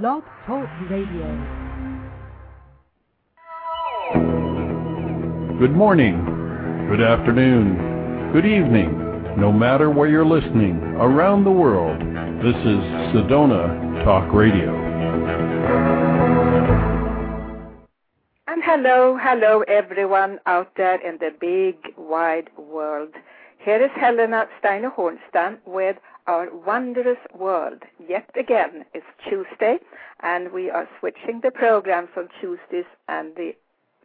[0.00, 1.26] Blog Talk Radio.
[5.58, 6.16] Good morning,
[6.88, 12.00] good afternoon, good evening, no matter where you're listening around the world.
[12.40, 12.80] This is
[13.12, 14.74] Sedona Talk Radio.
[18.46, 23.10] And hello, hello everyone out there in the big wide world.
[23.58, 27.82] Here is Helena Steiner Hornsteyn with our wondrous world.
[28.08, 29.78] Yet again, it's Tuesday,
[30.20, 33.54] and we are switching the programs on Tuesdays, and the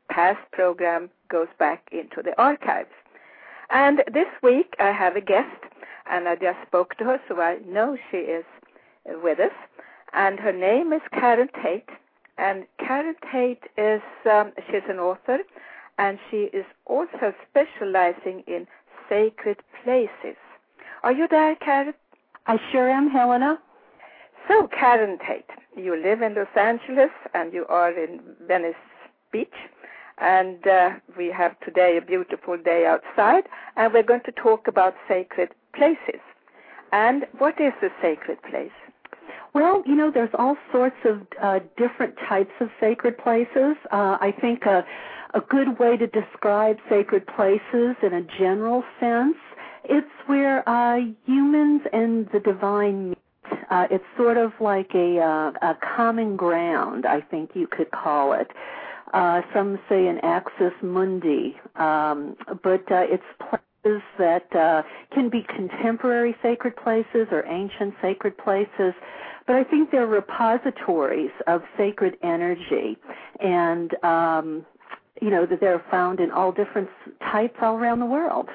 [0.09, 2.89] past program goes back into the archives.
[3.69, 5.63] And this week, I have a guest,
[6.09, 8.45] and I just spoke to her, so I know she is
[9.21, 9.51] with us.
[10.13, 11.89] And her name is Karen Tate.
[12.37, 15.39] And Karen Tate is um, she's an author,
[15.97, 18.67] and she is also specializing in
[19.09, 20.37] sacred places.
[21.03, 21.93] Are you there, Karen?
[22.47, 23.59] I sure am, Helena.
[24.47, 28.75] So, Karen Tate, you live in Los Angeles and you are in Venice
[29.33, 29.53] Beach.
[30.19, 33.43] And uh, we have today a beautiful day outside,
[33.75, 36.21] and we're going to talk about sacred places.
[36.93, 38.71] And what is a sacred place?
[39.53, 43.75] Well, you know, there's all sorts of uh, different types of sacred places.
[43.91, 44.85] Uh, I think a,
[45.33, 49.35] a good way to describe sacred places in a general sense
[49.89, 53.17] it's where uh, humans and the divine meet.
[53.69, 58.33] Uh, it's sort of like a, uh, a common ground, I think you could call
[58.33, 58.47] it.
[59.13, 65.45] Uh, some say an axis mundi, um, but uh, it's places that uh, can be
[65.55, 68.93] contemporary sacred places or ancient sacred places.
[69.45, 72.97] But I think they're repositories of sacred energy,
[73.39, 74.65] and um,
[75.21, 76.89] you know that they're found in all different
[77.31, 78.49] types all around the world.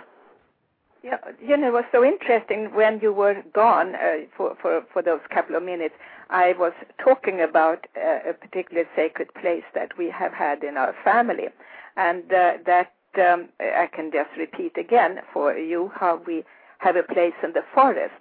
[1.04, 5.02] Yeah, you know, it was so interesting when you were gone uh, for, for, for
[5.02, 5.94] those couple of minutes.
[6.30, 6.72] I was
[7.02, 11.48] talking about uh, a particular sacred place that we have had in our family,
[11.96, 16.44] and uh, that um, I can just repeat again for you how we
[16.78, 18.14] have a place in the forest.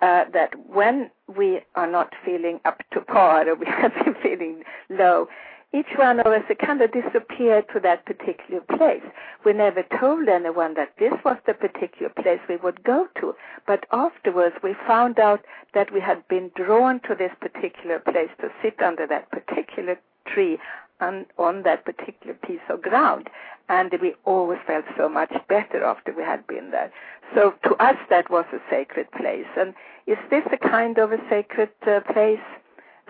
[0.00, 4.62] Uh, that when we are not feeling up to par or we have been feeling
[4.88, 5.28] low,
[5.74, 9.02] each one of us kind of disappeared to that particular place.
[9.44, 13.34] We never told anyone that this was the particular place we would go to,
[13.66, 15.40] but afterwards we found out
[15.74, 19.98] that we had been drawn to this particular place to sit under that particular
[20.28, 20.58] tree
[21.00, 23.28] on, on that particular piece of ground.
[23.68, 26.92] And we always felt so much better after we had been there.
[27.34, 29.46] So to us that was a sacred place.
[29.58, 29.74] And
[30.06, 32.38] is this a kind of a sacred uh, place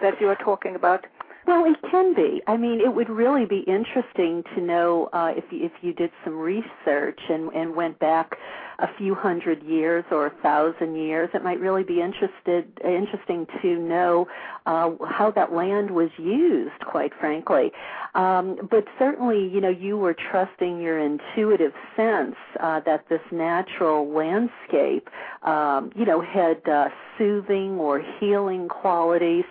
[0.01, 1.05] that you are talking about?
[1.47, 2.41] Well, it can be.
[2.47, 6.39] I mean, it would really be interesting to know uh, if if you did some
[6.39, 8.39] research and and went back
[8.79, 11.29] a few hundred years or a thousand years.
[11.35, 14.27] It might really be interested interesting to know
[14.65, 16.81] uh, how that land was used.
[16.87, 17.73] Quite frankly,
[18.15, 24.09] um, but certainly, you know, you were trusting your intuitive sense uh, that this natural
[24.11, 25.11] landscape,
[25.43, 26.89] um, you know, had uh,
[27.19, 29.45] soothing or healing qualities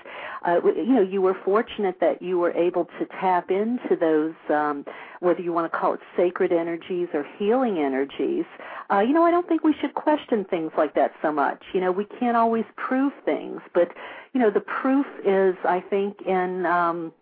[0.45, 4.85] uh, you know, you were fortunate that you were able to tap into those, um,
[5.19, 8.45] whether you want to call it sacred energies or healing energies.
[8.91, 11.63] Uh, you know, I don't think we should question things like that so much.
[11.73, 13.91] You know, we can't always prove things, but
[14.33, 17.13] you know, the proof is, I think, in um,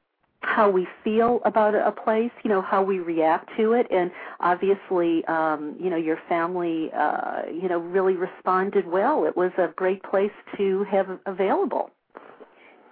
[0.41, 5.23] how we feel about a place, you know, how we react to it, and obviously,
[5.25, 9.25] um, you know, your family, uh, you know, really responded well.
[9.25, 11.91] It was a great place to have available.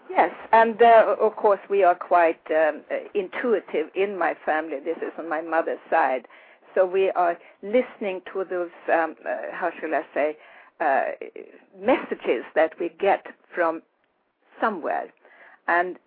[0.10, 2.82] Yes, and uh, of course we are quite um,
[3.14, 4.80] intuitive in my family.
[4.84, 6.28] This is on my mother's side,
[6.74, 8.72] so we are listening to those.
[8.92, 10.38] Um, uh, how shall I say?
[10.82, 11.04] Uh,
[11.80, 13.82] messages that we get from
[14.60, 15.14] somewhere,
[15.68, 15.98] and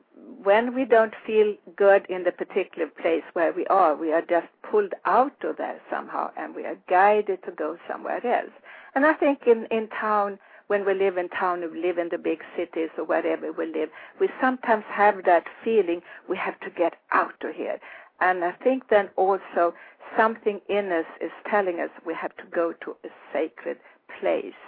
[0.42, 4.46] when we don't feel good in the particular place where we are, we are just
[4.68, 8.52] pulled out of there somehow, and we are guided to go somewhere else.
[8.94, 10.38] And I think in in town
[10.72, 13.90] when we live in town, we live in the big cities or wherever we live,
[14.18, 16.00] we sometimes have that feeling
[16.30, 17.78] we have to get out of here.
[18.20, 19.74] And I think then also
[20.16, 23.76] something in us is telling us we have to go to a sacred
[24.18, 24.62] place.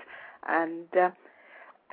[0.46, 1.10] And uh,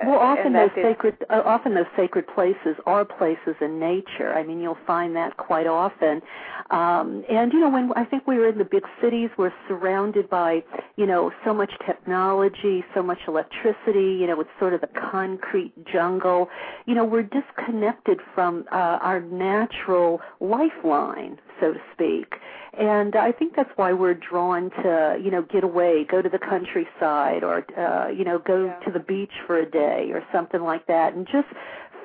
[0.06, 4.32] well, often those sacred, uh, often those sacred places are places in nature.
[4.32, 6.22] I mean, you'll find that quite often.
[6.70, 10.28] Um, and you know, when I think we were in the big cities, we're surrounded
[10.30, 10.64] by,
[10.96, 14.16] you know, so much technology, so much electricity.
[14.20, 16.48] You know, it's sort of the concrete jungle.
[16.86, 22.34] You know, we're disconnected from uh, our natural lifeline, so to speak.
[22.78, 26.38] And I think that's why we're drawn to, you know, get away, go to the
[26.38, 28.78] countryside, or uh, you know, go yeah.
[28.86, 31.48] to the beach for a day or something like that, and just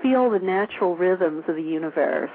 [0.01, 2.29] feel the natural rhythms of the universe.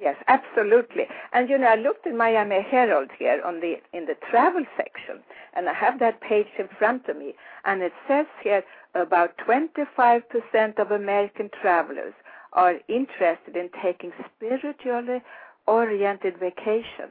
[0.00, 1.06] Yes, absolutely.
[1.32, 5.22] And you know, I looked in Miami Herald here on the in the travel section,
[5.52, 7.34] and I have that page in front of me,
[7.66, 8.64] and it says here
[8.94, 12.14] about 25% of American travelers
[12.54, 15.22] are interested in taking spiritually
[15.66, 17.10] oriented vacation.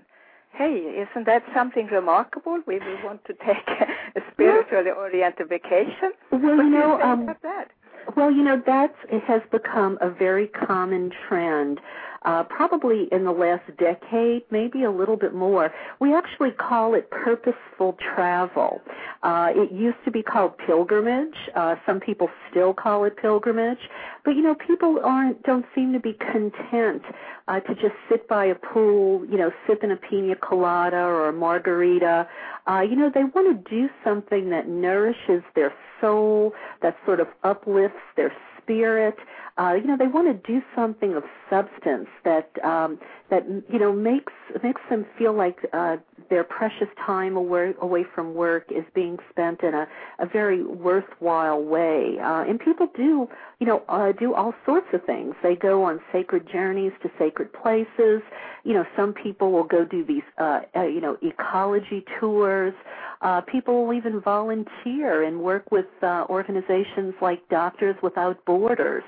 [0.53, 2.61] Hey, isn't that something remarkable?
[2.67, 3.67] We will want to take
[4.15, 6.11] a spiritually oriented vacation.
[6.31, 7.71] Well, what you know, you um, that?
[8.15, 8.93] Well, you know, that
[9.27, 11.79] has become a very common trend
[12.23, 15.73] uh, probably in the last decade, maybe a little bit more.
[15.99, 18.81] We actually call it purposeful travel.
[19.23, 21.35] Uh, it used to be called pilgrimage.
[21.55, 23.79] Uh, some people still call it pilgrimage,
[24.23, 27.01] but you know, people aren't don't seem to be content
[27.47, 31.33] uh, to just sit by a pool, you know, sipping a pina colada or a
[31.33, 32.27] margarita.
[32.67, 37.27] Uh, you know, they want to do something that nourishes their soul, that sort of
[37.43, 38.31] uplifts their
[38.61, 39.15] spirit.
[39.57, 42.97] Uh, you know, they want to do something of substance that um,
[43.29, 44.33] that you know makes
[44.63, 45.97] makes them feel like uh,
[46.29, 49.87] their precious time away away from work is being spent in a,
[50.19, 52.17] a very worthwhile way.
[52.19, 53.27] Uh, and people do
[53.59, 55.35] you know uh, do all sorts of things.
[55.43, 58.21] They go on sacred journeys to sacred places.
[58.63, 62.73] You know, some people will go do these uh, uh, you know ecology tours.
[63.21, 69.03] Uh, people will even volunteer and work with uh, organizations like Doctors Without Borders,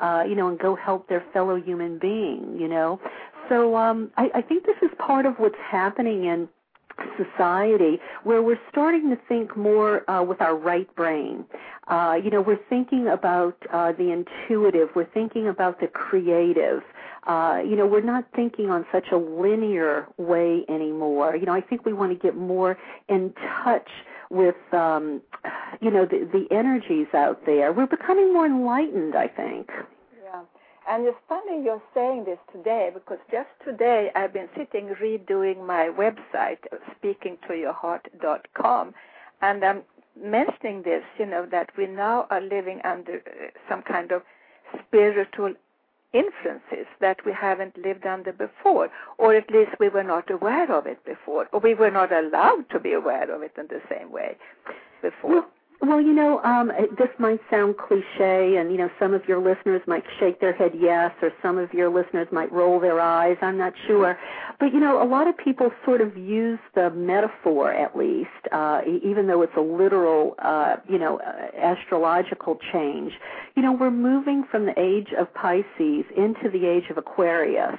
[0.00, 3.00] uh, you know, and go help their fellow human being, you know.
[3.48, 6.48] So um, I, I think this is part of what's happening in
[7.16, 11.44] society where we're starting to think more uh, with our right brain.
[11.88, 16.82] Uh, you know, we're thinking about uh, the intuitive, we're thinking about the creative.
[17.26, 21.36] Uh, you know, we're not thinking on such a linear way anymore.
[21.36, 22.76] You know, I think we want to get more
[23.08, 23.88] in touch
[24.34, 25.22] with, um,
[25.80, 27.72] you know, the, the energies out there.
[27.72, 29.70] We're becoming more enlightened, I think.
[30.22, 30.42] Yeah.
[30.88, 35.90] And it's funny you're saying this today because just today I've been sitting redoing my
[35.96, 36.58] website,
[37.02, 38.94] speakingtoyourheart.com,
[39.40, 39.82] and I'm
[40.20, 44.22] mentioning this, you know, that we now are living under uh, some kind of
[44.86, 45.54] spiritual
[46.14, 48.88] influences that we haven't lived under before,
[49.18, 52.64] or at least we were not aware of it before, or we were not allowed
[52.70, 54.36] to be aware of it in the same way
[55.02, 55.44] before.
[55.86, 59.82] Well, you know, um, this might sound cliche, and you know, some of your listeners
[59.86, 63.36] might shake their head yes, or some of your listeners might roll their eyes.
[63.42, 64.18] I'm not sure,
[64.58, 68.80] but you know, a lot of people sort of use the metaphor, at least, uh,
[69.02, 73.12] even though it's a literal, uh, you know, uh, astrological change.
[73.54, 77.78] You know, we're moving from the age of Pisces into the age of Aquarius.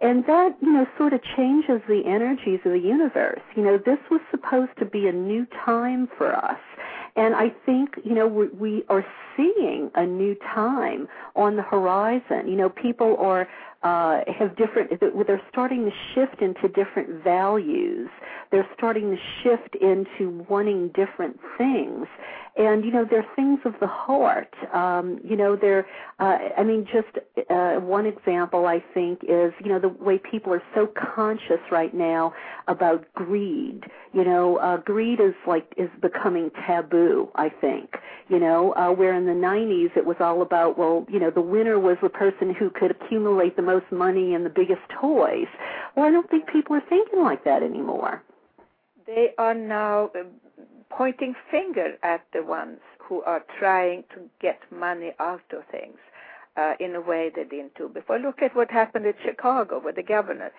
[0.00, 3.40] And that, you know, sort of changes the energies of the universe.
[3.54, 6.58] You know, this was supposed to be a new time for us.
[7.16, 9.04] And I think, you know, we, we are
[9.36, 11.06] seeing a new time
[11.36, 12.48] on the horizon.
[12.48, 13.48] You know, people are
[13.84, 18.08] uh, have different, they're starting to shift into different values.
[18.50, 22.06] They're starting to shift into wanting different things.
[22.56, 24.54] And, you know, they're things of the heart.
[24.72, 25.86] Um, you know, they're,
[26.18, 27.18] uh, I mean, just
[27.50, 31.92] uh, one example, I think, is, you know, the way people are so conscious right
[31.92, 32.32] now
[32.68, 33.82] about greed.
[34.14, 37.96] You know, uh, greed is like, is becoming taboo, I think.
[38.28, 41.40] You know, uh, where in the 90s it was all about, well, you know, the
[41.40, 45.48] winner was the person who could accumulate the most money and the biggest toys.
[45.96, 48.22] Well, I don't think people are thinking like that anymore.
[49.04, 50.22] They are now uh,
[50.90, 55.98] pointing finger at the ones who are trying to get money out of things
[56.56, 58.18] uh, in a way they didn't do before.
[58.18, 60.52] Look at what happened in Chicago with the governor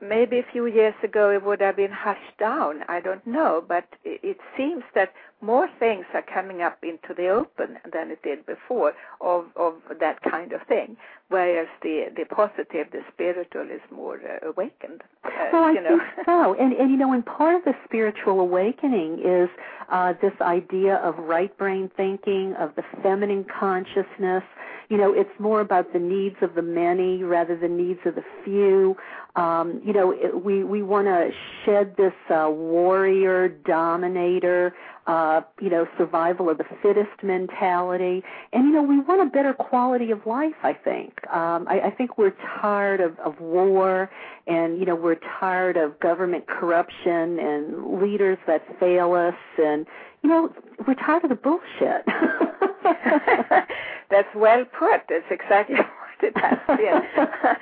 [0.00, 2.84] maybe a few years ago it would have been hushed down.
[2.88, 7.78] I don't know, but it, seems that more things are coming up into the open
[7.92, 10.96] than it did before of of that kind of thing.
[11.28, 15.02] Whereas the the positive, the spiritual, is more uh, awakened.
[15.24, 15.98] Uh, well, I you know.
[15.98, 19.48] think so, and and you know, and part of the spiritual awakening is
[19.90, 24.42] uh, this idea of right brain thinking, of the feminine consciousness
[24.88, 28.24] you know, it's more about the needs of the many rather than needs of the
[28.44, 28.96] few.
[29.36, 31.30] Um, you know, it, we we want to
[31.64, 34.74] shed this uh, warrior dominator,
[35.06, 39.52] uh, you know, survival of the fittest mentality, and you know, we want a better
[39.54, 40.56] quality of life.
[40.62, 41.14] I think.
[41.32, 44.10] Um, I, I think we're tired of, of war,
[44.46, 49.86] and you know, we're tired of government corruption and leaders that fail us, and
[50.22, 50.52] you know,
[50.86, 52.04] we're tired of the bullshit.
[54.10, 55.02] That's well put.
[55.08, 57.02] That's exactly what it has been.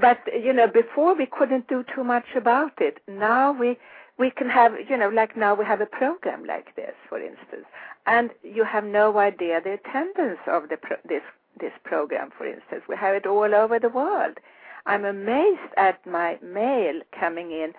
[0.00, 2.98] but you know, before we couldn't do too much about it.
[3.08, 3.78] Now we
[4.18, 7.66] we can have, you know, like now we have a program like this, for instance,
[8.06, 11.22] and you have no idea the attendance of the pro- this
[11.60, 12.82] this program, for instance.
[12.88, 14.38] We have it all over the world.
[14.86, 17.72] I'm amazed at my mail coming in,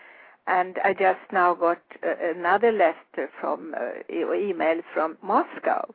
[0.47, 5.93] and I just now got uh, another letter from uh, email from Moscow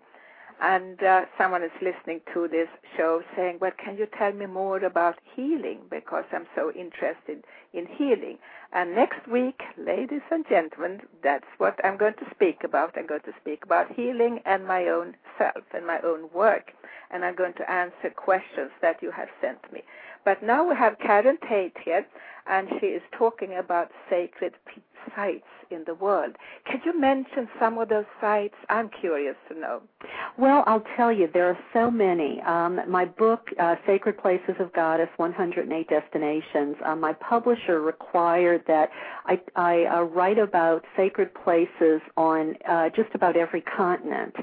[0.63, 4.79] and uh, someone is listening to this show saying, Well, can you tell me more
[4.79, 5.81] about healing?
[5.91, 8.39] Because I'm so interested in healing.
[8.73, 12.97] And next week, ladies and gentlemen, that's what I'm going to speak about.
[12.97, 16.73] I'm going to speak about healing and my own self and my own work.
[17.11, 19.83] And I'm going to answer questions that you have sent me.
[20.25, 22.07] But now we have Karen Tate here,
[22.47, 24.55] and she is talking about sacred
[25.15, 26.37] sites in the world.
[26.67, 28.55] Could you mention some of those sites?
[28.69, 29.83] I'm curious to know.
[30.37, 32.41] Well, I'll tell you, there are so many.
[32.43, 38.91] Um, my book, uh, Sacred Places of Goddess 108 Destinations, uh, my publisher required that
[39.27, 44.35] I, I uh, write about sacred places on uh, just about every continent.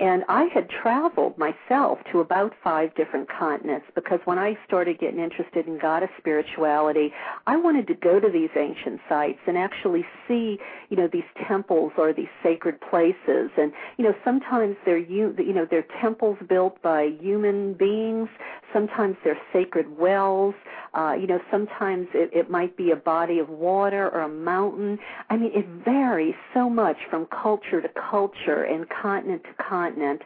[0.00, 5.20] And I had traveled myself to about five different continents because when I started getting
[5.20, 7.12] interested in goddess spirituality,
[7.46, 10.58] I wanted to go to these ancient sites and actually see,
[10.88, 13.50] you know, these temples or these sacred places.
[13.56, 18.28] And, you know, sometimes they're, you know, they're temples built by human beings.
[18.74, 20.54] Sometimes they're sacred wells.
[20.92, 24.98] Uh, you know, sometimes it, it might be a body of water or a mountain.
[25.30, 30.20] I mean, it varies so much from culture to culture and continent to continent.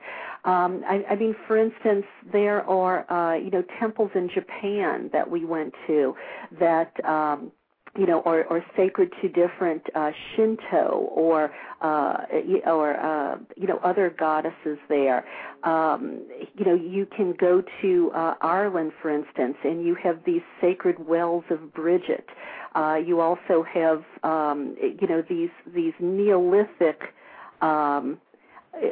[0.44, 5.30] Um, I, I mean, for instance, there are uh, you know temples in Japan that
[5.30, 6.14] we went to
[6.58, 7.52] that um,
[7.98, 11.52] you know, or, or sacred to different uh, Shinto or
[11.82, 12.18] uh,
[12.64, 15.26] or uh, you know other goddesses there.
[15.64, 16.22] Um,
[16.56, 21.08] you know, you can go to uh, Ireland, for instance, and you have these sacred
[21.08, 22.26] wells of Bridget.
[22.76, 27.12] Uh, you also have um, you know these these Neolithic
[27.60, 28.18] um,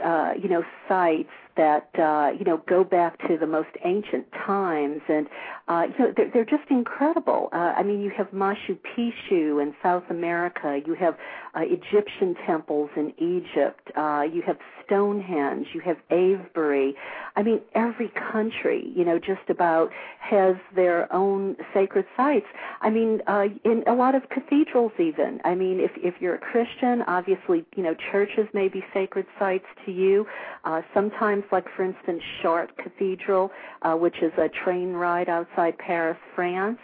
[0.04, 5.00] uh, you know sites that uh, you know go back to the most ancient times,
[5.08, 5.26] and
[5.68, 7.48] uh, you know they're, they're just incredible.
[7.52, 11.14] Uh, I mean, you have Machu Picchu in South America, you have
[11.54, 16.94] uh, Egyptian temples in Egypt, uh, you have Stonehenge, you have Avebury.
[17.34, 22.46] I mean, every country, you know, just about has their own sacred sites.
[22.80, 25.40] I mean, uh, in a lot of cathedrals, even.
[25.44, 29.66] I mean, if if you're a Christian, obviously, you know, churches may be sacred sites
[29.84, 30.26] to you.
[30.64, 33.50] Uh, sometimes like for instance Chartres Cathedral,
[33.82, 36.78] uh, which is a train ride outside Paris, France.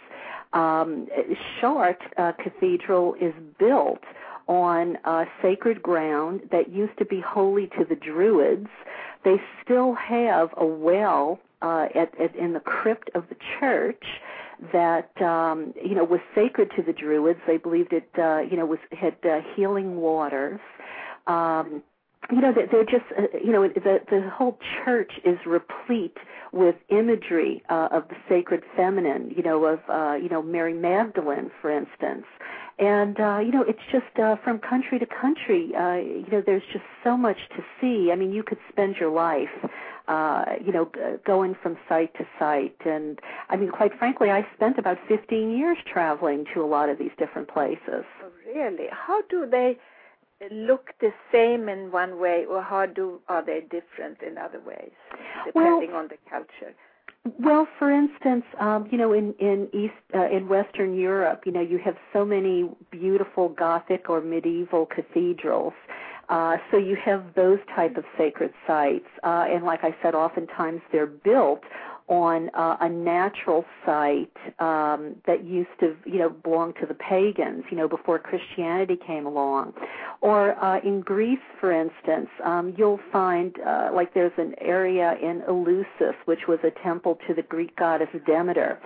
[0.53, 1.07] Um,
[1.59, 4.03] Chartres uh, Cathedral is built
[4.47, 8.67] on uh, sacred ground that used to be holy to the Druids.
[9.23, 14.03] They still have a well uh, at, at, in the crypt of the church
[14.71, 17.39] that um, you know was sacred to the Druids.
[17.47, 20.59] They believed it, uh, you know, was had uh, healing waters.
[21.27, 21.83] Um,
[22.31, 26.17] you know they're just uh, you know the the whole church is replete
[26.51, 31.51] with imagery uh, of the sacred feminine you know of uh, you know Mary Magdalene
[31.61, 32.25] for instance.
[32.79, 36.63] And uh, you know it's just uh, from country to country uh, you know there's
[36.71, 38.11] just so much to see.
[38.11, 39.49] I mean you could spend your life
[40.05, 40.91] uh you know
[41.25, 42.75] going from site to site.
[42.85, 46.97] And i mean quite frankly i spent about 15 years traveling to a lot of
[46.97, 48.03] these different places.
[48.21, 48.87] Oh, really?
[48.91, 49.77] How do they
[50.51, 54.91] look the same in one way, or how do are they different in other ways,
[55.45, 56.73] depending well, on the culture?
[57.39, 61.61] Well, for instance, um, you know, in in East uh, in Western Europe, you know,
[61.61, 65.73] you have so many beautiful Gothic or medieval cathedrals.
[66.29, 70.81] Uh, so you have those type of sacred sites, uh, and like I said, oftentimes
[70.91, 71.61] they're built
[72.07, 77.63] on uh, a natural site um, that used to, you know, belong to the pagans,
[77.71, 79.73] you know, before Christianity came along.
[80.21, 85.41] Or uh, in Greece, for instance, um, you'll find uh, like there's an area in
[85.49, 88.79] Eleusis, which was a temple to the Greek goddess Demeter,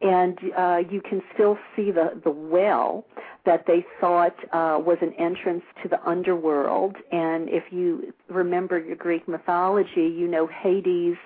[0.00, 3.04] and uh, you can still see the the well
[3.44, 6.96] that they thought uh, was an entrance to the underworld.
[7.12, 11.16] And if you remember your Greek mythology, you know Hades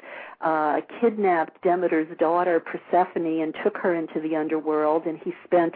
[0.40, 5.74] uh, kidnapped Demeter's daughter Persephone and took her into the underworld, and he spent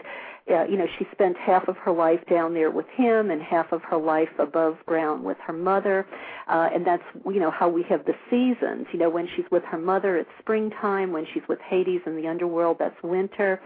[0.51, 3.71] uh, you know, she spent half of her life down there with him and half
[3.73, 6.07] of her life above ground with her mother.
[6.49, 8.87] Uh, and that's, you know, how we have the seasons.
[8.93, 11.13] You know, when she's with her mother, it's springtime.
[11.13, 13.61] When she's with Hades in the underworld, that's winter.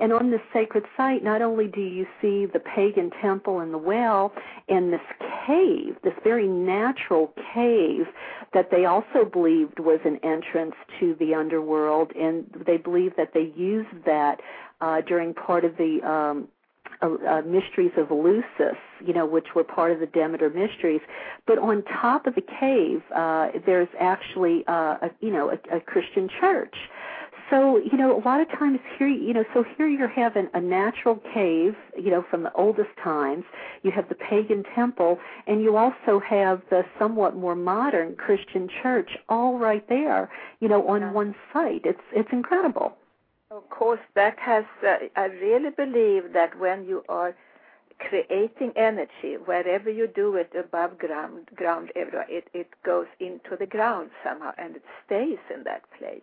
[0.00, 3.78] And on this sacred site, not only do you see the pagan temple and the
[3.78, 4.32] well
[4.68, 5.00] and this
[5.46, 8.06] cave, this very natural cave
[8.54, 13.52] that they also believed was an entrance to the underworld, and they believed that they
[13.56, 14.40] used that
[14.84, 16.36] uh, during part of the um,
[17.02, 21.02] uh, uh, mysteries of Eleusis, you know, which were part of the Demeter mysteries.
[21.48, 25.80] But on top of the cave, uh, there's actually, uh, a, you know, a, a
[25.92, 26.76] Christian church.
[27.50, 27.58] So,
[27.90, 31.16] you know, a lot of times here, you know, so here you're having a natural
[31.34, 31.74] cave,
[32.04, 33.44] you know, from the oldest times.
[33.82, 39.10] You have the pagan temple, and you also have the somewhat more modern Christian church
[39.28, 40.22] all right there,
[40.60, 41.12] you know, on Yeah.
[41.12, 41.84] one site.
[41.84, 42.88] It's it's incredible.
[43.54, 44.64] Of course, that has.
[44.82, 47.34] Uh, I really believe that when you are
[47.98, 53.66] creating energy, wherever you do it, above ground, ground everywhere, it it goes into the
[53.66, 56.22] ground somehow, and it stays in that place.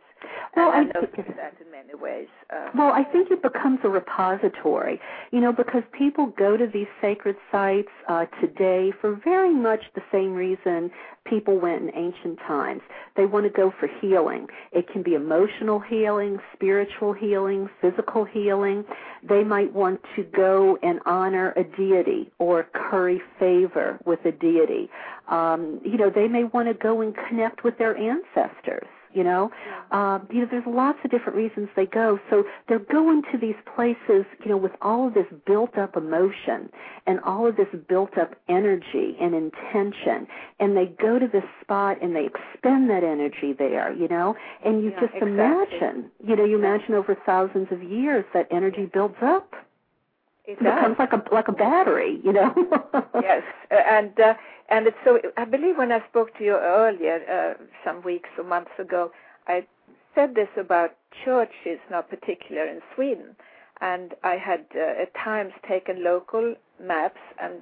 [0.55, 2.29] Well, and I- I notice that in many ways.
[2.49, 4.99] Uh, Well, I think it becomes a repository,
[5.31, 10.03] you know, because people go to these sacred sites uh, today for very much the
[10.11, 10.91] same reason
[11.29, 12.81] people went in ancient times.
[13.15, 14.47] They want to go for healing.
[14.71, 18.85] It can be emotional healing, spiritual healing, physical healing.
[19.27, 24.89] They might want to go and honor a deity or curry favor with a deity.
[25.27, 28.87] Um, you know, they may want to go and connect with their ancestors.
[29.13, 29.51] You know,
[29.91, 32.19] um, you know, there's lots of different reasons they go.
[32.29, 36.69] So they're going to these places, you know, with all of this built-up emotion
[37.07, 40.27] and all of this built-up energy and intention,
[40.59, 43.91] and they go to this spot and they expend that energy there.
[43.93, 45.31] You know, and you Yeah, just exactly.
[45.31, 49.53] imagine, you know, you imagine over thousands of years that energy builds up.
[50.49, 52.19] It becomes like a like a battery.
[52.23, 52.53] You know.
[53.21, 54.33] yes, and uh,
[54.69, 55.19] and it's so.
[55.37, 59.11] I believe when I spoke to you earlier, uh, some weeks or months ago,
[59.47, 59.65] I
[60.15, 63.35] said this about churches, not particular in Sweden,
[63.81, 67.61] and I had uh, at times taken local maps and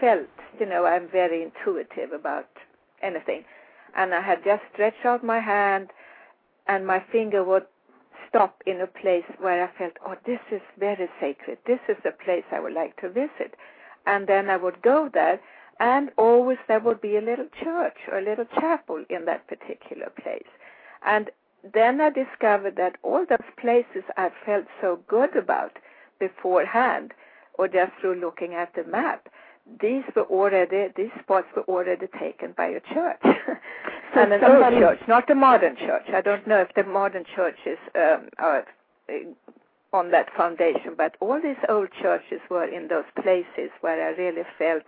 [0.00, 0.28] felt,
[0.60, 2.48] you know, I'm very intuitive about
[3.02, 3.44] anything,
[3.96, 5.88] and I had just stretched out my hand,
[6.66, 7.66] and my finger would
[8.32, 11.58] stop in a place where I felt, oh, this is very sacred.
[11.66, 13.54] This is a place I would like to visit.
[14.06, 15.38] And then I would go there,
[15.78, 20.10] and always there would be a little church or a little chapel in that particular
[20.22, 20.48] place.
[21.04, 21.30] And
[21.74, 25.78] then I discovered that all those places I felt so good about
[26.18, 27.12] beforehand,
[27.54, 29.28] or just through looking at the map,
[29.80, 33.22] these were already these spots were already taken by a church.
[34.14, 36.06] So and an somebody- old church, not a modern church.
[36.12, 38.66] I don't know if the modern churches um, are
[39.08, 39.12] uh,
[39.92, 44.42] on that foundation, but all these old churches were in those places where I really
[44.58, 44.82] felt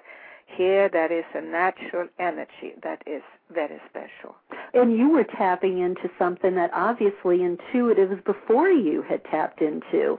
[0.46, 4.36] here there is a natural energy that is very special.
[4.74, 10.18] and you were tapping into something that obviously intuitives before you had tapped into.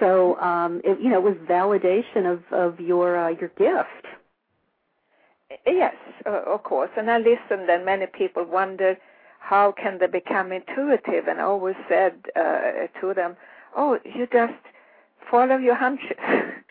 [0.00, 4.06] So um, it, you know, it was validation of of your uh, your gift.
[5.66, 5.94] Yes,
[6.26, 6.90] of course.
[6.96, 8.96] And I listened, and many people wonder
[9.40, 11.28] how can they become intuitive.
[11.28, 13.36] And I always said uh, to them,
[13.76, 14.54] "Oh, you just
[15.30, 16.18] follow your hunches."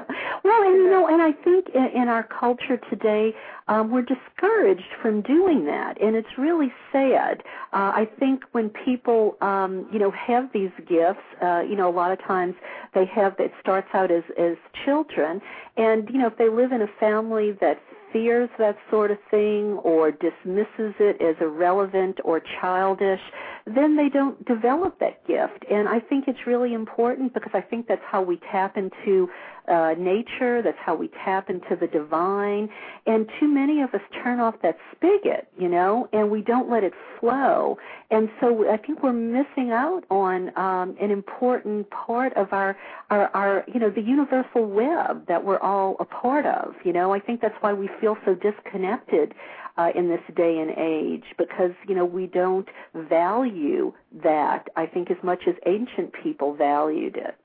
[0.44, 3.34] well, and you know, and I think in, in our culture today,
[3.68, 7.42] um, we're discouraged from doing that, and it's really sad.
[7.72, 11.94] Uh, I think when people, um, you know, have these gifts, uh, you know, a
[11.94, 12.54] lot of times
[12.94, 13.34] they have.
[13.38, 15.40] It starts out as as children,
[15.76, 17.80] and you know, if they live in a family that
[18.12, 23.20] fears that sort of thing or dismisses it as irrelevant or childish,
[23.66, 25.64] then they don't develop that gift.
[25.68, 29.28] And I think it's really important because I think that's how we tap into
[29.66, 32.68] uh, nature, that's how we tap into the divine.
[33.06, 36.84] And too many of us turn off that spigot, you know, and we don't let
[36.84, 37.76] it flow.
[38.12, 42.76] And so I think we're missing out on um, an important part of our,
[43.10, 46.74] our, our, you know, the universal web that we're all a part of.
[46.84, 49.34] You know, I think that's why we feel so disconnected
[49.76, 54.68] uh, in this day and age because you know we don't value that.
[54.76, 57.36] I think as much as ancient people valued it.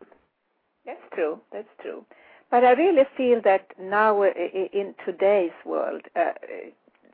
[0.86, 1.40] That's true.
[1.52, 2.06] That's true.
[2.50, 4.28] But I really feel that now uh,
[4.74, 6.32] in today's world, uh,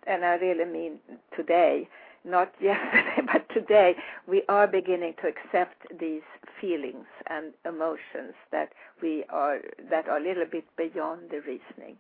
[0.08, 1.00] and I really mean
[1.36, 1.88] today,
[2.26, 3.96] not yesterday, but today,
[4.28, 6.24] we are beginning to accept these
[6.60, 9.60] feelings and emotions that we are
[9.92, 11.98] that are a little bit beyond the reasoning,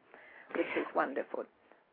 [0.56, 1.46] which is wonderful.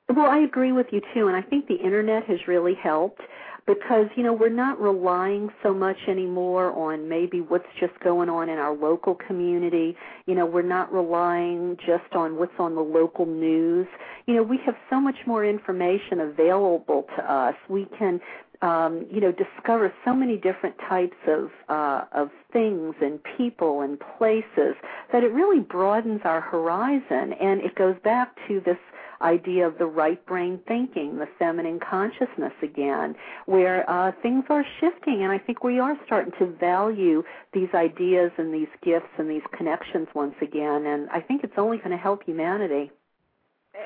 [0.08, 3.22] Well, I agree with you too, and I think the internet has really helped
[3.66, 8.50] because you know we're not relying so much anymore on maybe what's just going on
[8.50, 9.96] in our local community.
[10.26, 13.86] You know, we're not relying just on what's on the local news.
[14.26, 17.54] You know, we have so much more information available to us.
[17.68, 18.20] We can
[18.62, 23.98] um, you know, discover so many different types of uh, of things and people and
[24.18, 24.74] places
[25.12, 28.78] that it really broadens our horizon, and it goes back to this
[29.24, 35.22] idea of the right brain thinking, the feminine consciousness again, where uh, things are shifting,
[35.22, 39.42] and I think we are starting to value these ideas and these gifts and these
[39.56, 42.90] connections once again, and I think it's only going to help humanity.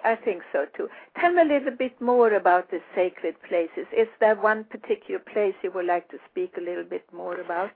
[0.04, 0.88] I think so too.
[1.18, 3.86] Tell me a little bit more about the sacred places.
[3.96, 7.70] Is there one particular place you would like to speak a little bit more about?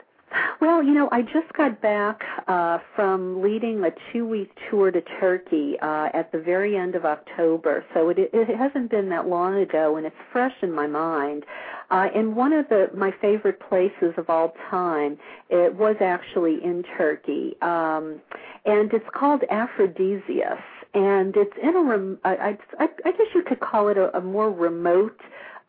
[0.61, 5.77] Well, you know, I just got back uh, from leading a two-week tour to Turkey
[5.83, 9.97] uh, at the very end of October, so it, it hasn't been that long ago,
[9.97, 11.45] and it's fresh in my mind.
[11.91, 15.19] Uh, and one of the my favorite places of all time,
[15.51, 18.21] it was actually in Turkey, um,
[18.65, 20.63] and it's called Aphrodisias,
[20.95, 24.21] and it's in a rem- I, I, I guess you could call it a, a
[24.21, 25.21] more remote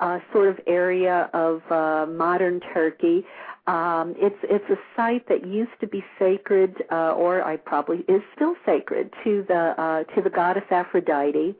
[0.03, 3.25] uh, sort of area of uh, modern Turkey.
[3.67, 8.21] Um, it's it's a site that used to be sacred, uh, or I probably is
[8.35, 11.55] still sacred to the uh, to the goddess Aphrodite,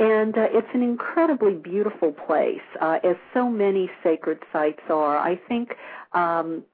[0.00, 5.16] and uh, it's an incredibly beautiful place, uh, as so many sacred sites are.
[5.16, 5.76] I think,
[6.12, 6.64] um,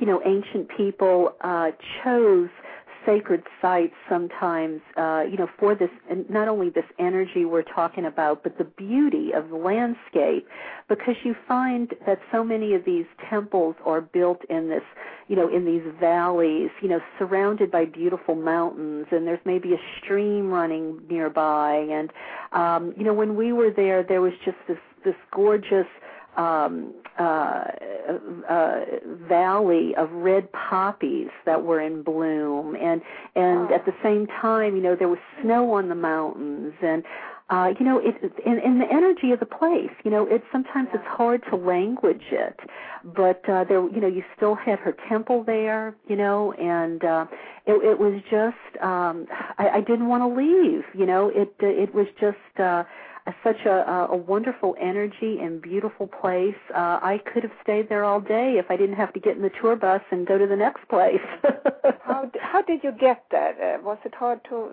[0.00, 1.70] you know, ancient people uh,
[2.02, 2.50] chose
[3.06, 5.90] sacred sites sometimes, uh, you know, for this,
[6.28, 10.46] not only this energy we're talking about, but the beauty of the landscape,
[10.88, 14.82] because you find that so many of these temples are built in this,
[15.28, 19.80] you know, in these valleys, you know, surrounded by beautiful mountains, and there's maybe a
[19.98, 22.12] stream running nearby, and,
[22.52, 25.86] um, you know, when we were there, there was just this, this gorgeous,
[26.36, 27.64] um, uh,
[28.48, 28.80] uh,
[29.28, 33.00] valley of red poppies that were in bloom, and
[33.34, 37.04] and at the same time, you know, there was snow on the mountains, and
[37.48, 39.90] uh, you know, it and, and the energy of the place.
[40.04, 42.58] You know, it sometimes it's hard to language it,
[43.04, 45.94] but uh, there, you know, you still had her temple there.
[46.08, 47.26] You know, and uh,
[47.66, 49.26] it, it was just um,
[49.58, 50.84] I, I didn't want to leave.
[50.94, 52.60] You know, it it was just.
[52.60, 52.84] Uh,
[53.42, 56.56] such a, a wonderful energy and beautiful place.
[56.74, 59.42] Uh, I could have stayed there all day if I didn't have to get in
[59.42, 61.20] the tour bus and go to the next place.
[62.04, 63.78] how how did you get there?
[63.78, 64.68] Uh, was it hard to?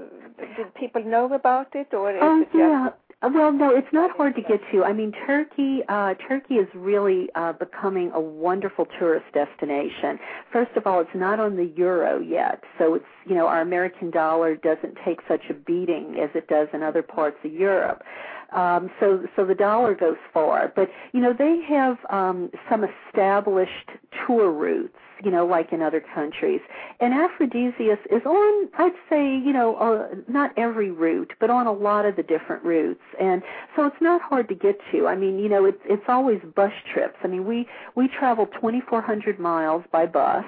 [0.57, 2.55] Did people know about it, or is oh, it just?
[2.55, 2.89] Yeah.
[3.23, 4.83] Well, no, it's not hard to get to.
[4.83, 10.19] I mean, Turkey, uh, Turkey is really uh, becoming a wonderful tourist destination.
[10.51, 14.11] First of all, it's not on the euro yet, so it's you know our American
[14.11, 18.03] dollar doesn't take such a beating as it does in other parts of Europe.
[18.51, 20.73] Um, so so the dollar goes far.
[20.75, 23.89] But you know they have um, some established
[24.27, 26.61] tour routes, you know, like in other countries.
[26.99, 31.71] And Aphrodisias is on, I'd say, you know, uh, not every route, but on a
[31.71, 33.01] lot of the different routes.
[33.19, 33.41] And
[33.75, 35.07] so it's not hard to get to.
[35.07, 37.17] I mean, you know, it's it's always bus trips.
[37.23, 40.45] I mean, we we travel 2,400 miles by bus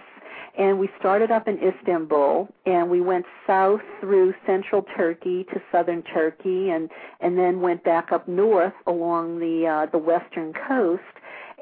[0.57, 6.03] and we started up in Istanbul and we went south through central Turkey to southern
[6.03, 11.01] Turkey and and then went back up north along the uh the western coast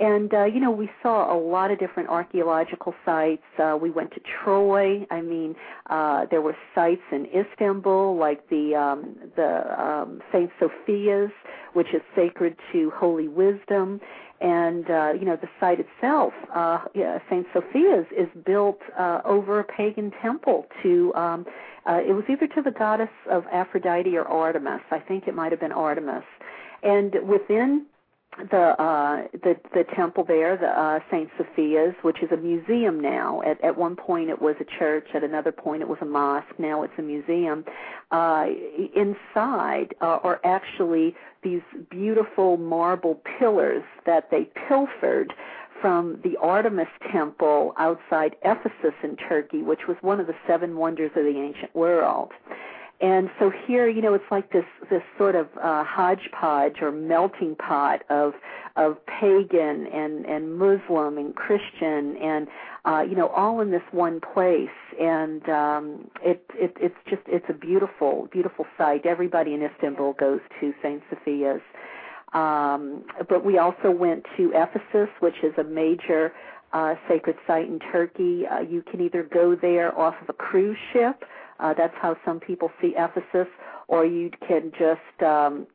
[0.03, 4.11] and uh you know we saw a lot of different archaeological sites uh we went
[4.11, 5.55] to Troy I mean
[5.89, 11.31] uh there were sites in Istanbul like the um the um Saint Sophia's
[11.73, 13.99] which is sacred to holy wisdom
[14.43, 19.59] and uh, you know the site itself, uh, yeah, Saint Sophia's, is built uh, over
[19.59, 21.13] a pagan temple to.
[21.15, 21.45] Um,
[21.85, 24.81] uh, it was either to the goddess of Aphrodite or Artemis.
[24.91, 26.23] I think it might have been Artemis.
[26.81, 27.85] And within
[28.37, 33.41] the uh the the temple there the uh Saint Sophia's which is a museum now.
[33.41, 36.57] At at one point it was a church at another point it was a mosque
[36.57, 37.65] now it's a museum.
[38.11, 38.47] Uh
[38.95, 45.33] inside uh, are actually these beautiful marble pillars that they pilfered
[45.81, 51.11] from the Artemis temple outside Ephesus in Turkey which was one of the seven wonders
[51.15, 52.31] of the ancient world
[53.01, 57.55] and so here, you know, it's like this this sort of uh, hodgepodge or melting
[57.55, 58.33] pot of
[58.75, 62.47] of pagan and and Muslim and Christian and
[62.85, 64.69] uh, you know all in this one place.
[65.01, 69.05] And um, it it it's just it's a beautiful beautiful site.
[69.05, 71.61] Everybody in Istanbul goes to Saint Sophia's.
[72.33, 76.33] Um, but we also went to Ephesus, which is a major
[76.71, 78.47] uh, sacred site in Turkey.
[78.47, 81.23] Uh, you can either go there off of a cruise ship
[81.63, 83.47] uh, that's how some people see Ephesus.
[83.87, 85.67] Or you can just um,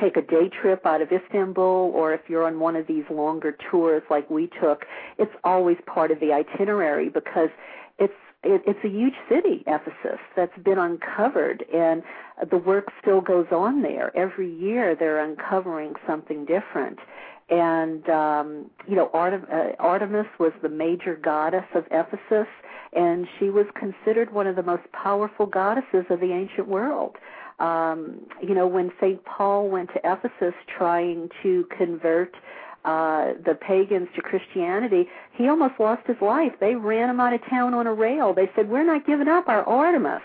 [0.00, 3.56] take a day trip out of Istanbul, or if you're on one of these longer
[3.70, 4.84] tours like we took,
[5.18, 7.50] it's always part of the itinerary because
[7.98, 8.12] it's
[8.44, 12.04] it, it's a huge city, Ephesus, that's been uncovered, and
[12.50, 14.16] the work still goes on there.
[14.16, 17.00] Every year, they're uncovering something different.
[17.50, 22.48] And um, you know, Artem- uh, Artemis was the major goddess of Ephesus
[22.92, 27.16] and she was considered one of the most powerful goddesses of the ancient world.
[27.58, 29.22] Um, you know, when St.
[29.24, 32.34] Paul went to Ephesus trying to convert
[32.84, 36.52] uh, the pagans to Christianity, he almost lost his life.
[36.60, 38.32] They ran him out of town on a rail.
[38.32, 40.22] They said, "We're not giving up our Artemis."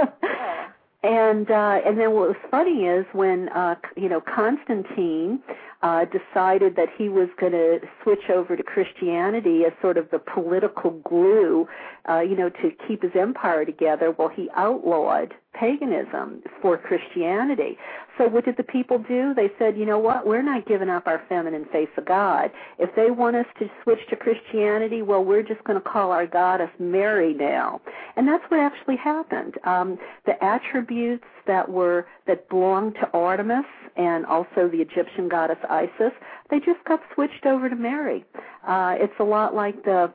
[1.02, 5.40] and uh, and then what was funny is when uh, you know Constantine
[5.82, 10.18] uh, decided that he was going to switch over to Christianity as sort of the
[10.18, 11.66] political glue,
[12.08, 14.14] uh, you know, to keep his empire together.
[14.16, 17.76] Well, he outlawed paganism for Christianity.
[18.16, 19.34] So what did the people do?
[19.34, 20.26] They said, you know what?
[20.26, 22.50] We're not giving up our feminine face of God.
[22.78, 26.26] If they want us to switch to Christianity, well, we're just going to call our
[26.26, 27.80] goddess Mary now.
[28.16, 29.54] And that's what actually happened.
[29.64, 36.12] Um, the attributes that were that belonged to Artemis and also the Egyptian goddess Isis,
[36.50, 38.24] they just got switched over to Mary.
[38.66, 40.12] Uh, it's a lot like the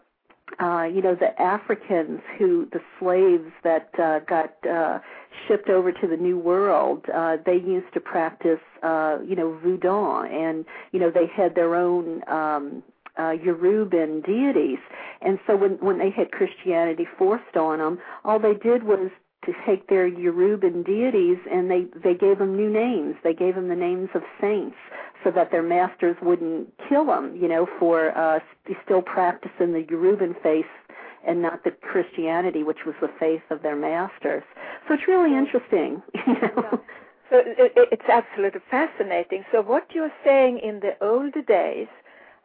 [0.60, 5.00] uh, you know, the Africans who, the slaves that uh, got uh,
[5.48, 10.22] shipped over to the New World, uh, they used to practice, uh, you know, voodoo,
[10.22, 12.82] and you know, they had their own um,
[13.18, 14.80] uh, Yoruban deities.
[15.22, 19.10] And so when when they had Christianity forced on them, all they did was
[19.48, 23.16] to take their Yoruban deities and they they gave them new names.
[23.24, 24.76] They gave them the names of saints
[25.24, 28.40] so that their masters wouldn't kill them, you know, for uh
[28.86, 30.66] still practicing the Yoruban faith
[31.26, 34.44] and not the Christianity, which was the faith of their masters.
[34.88, 36.82] So it's really interesting, you know.
[37.30, 39.44] So it, it's absolutely fascinating.
[39.52, 41.88] So what you're saying in the older days,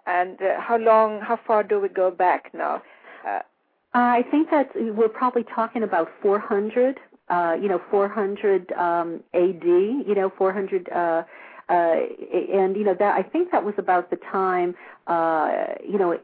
[0.06, 2.82] and uh, how long, how far do we go back now?
[3.26, 3.40] Uh,
[3.94, 10.14] I think that we're probably talking about 400, uh, you know, 400 um, AD, you
[10.14, 11.22] know, 400 uh,
[11.68, 11.94] uh,
[12.52, 14.74] and you know that I think that was about the time
[15.06, 15.52] uh,
[15.88, 16.18] you know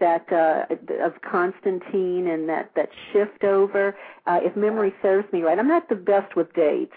[0.00, 3.96] that uh, of Constantine and that that shift over.
[4.26, 6.96] Uh, if memory serves me right, I'm not the best with dates,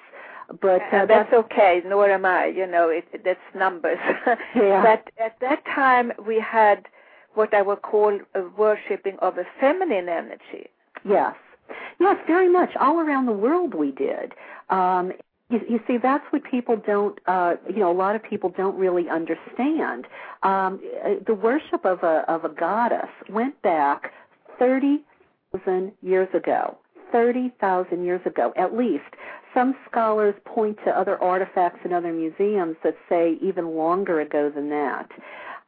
[0.61, 1.81] but uh, that's, that's okay.
[1.85, 2.47] Nor am I.
[2.47, 3.99] You know, it, that's numbers.
[4.55, 4.81] yeah.
[4.81, 6.87] But at that time, we had
[7.36, 10.69] what I would call a worshipping of a feminine energy.
[11.04, 11.36] Yes.
[12.00, 12.76] Yes, very much.
[12.80, 14.34] All around the world we did.
[14.69, 15.13] Um,
[15.50, 18.78] you, you see, that's what people don't, uh, you know, a lot of people don't
[18.78, 20.08] really understand.
[20.43, 20.82] Um,
[21.26, 24.12] the worship of a, of a goddess went back
[24.58, 26.78] 30,000 years ago.
[27.12, 29.04] 30,000 years ago, at least.
[29.54, 34.69] Some scholars point to other artifacts in other museums that say even longer ago than
[34.69, 35.10] that.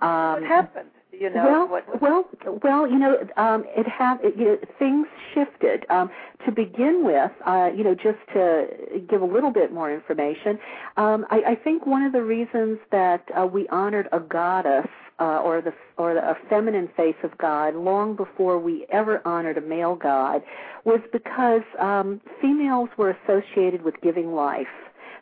[0.02, 0.90] Um, what happened?
[1.20, 2.26] You know well, what, well
[2.64, 5.86] well you know um it had it, you know things shifted.
[5.90, 6.10] Um
[6.46, 8.68] to begin with uh you know just to
[9.10, 10.60] give a little bit more information
[10.98, 14.88] um i i think one of the reasons that uh, we honored a goddess
[15.20, 19.58] uh, or the or the, a feminine face of God long before we ever honored
[19.58, 20.44] a male God
[20.86, 24.68] was because um, females were associated with giving life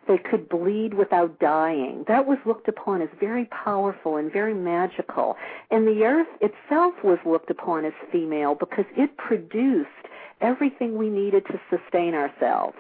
[0.08, 2.06] they could bleed without dying.
[2.08, 5.36] That was looked upon as very powerful and very magical.
[5.72, 9.90] And the earth itself was looked upon as female because it produced
[10.42, 12.78] everything we needed to sustain ourselves.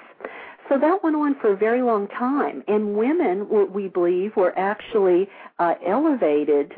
[0.69, 2.63] So that went on for a very long time.
[2.67, 6.73] And women, we believe, were actually uh, elevated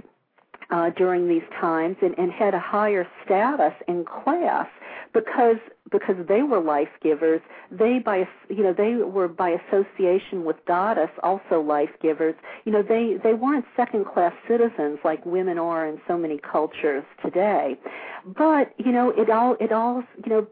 [0.70, 4.68] uh, during these times and, and had a higher status and class
[5.14, 5.58] because
[5.92, 7.42] because they were life givers.
[7.72, 12.36] They by you know they were by association with goddess also life givers.
[12.66, 17.04] You know they they weren't second class citizens like women are in so many cultures
[17.24, 17.78] today.
[18.26, 20.48] But you know it all it all you know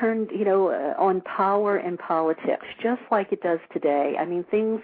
[0.00, 4.16] turned you know uh, on power and politics just like it does today.
[4.18, 4.80] I mean things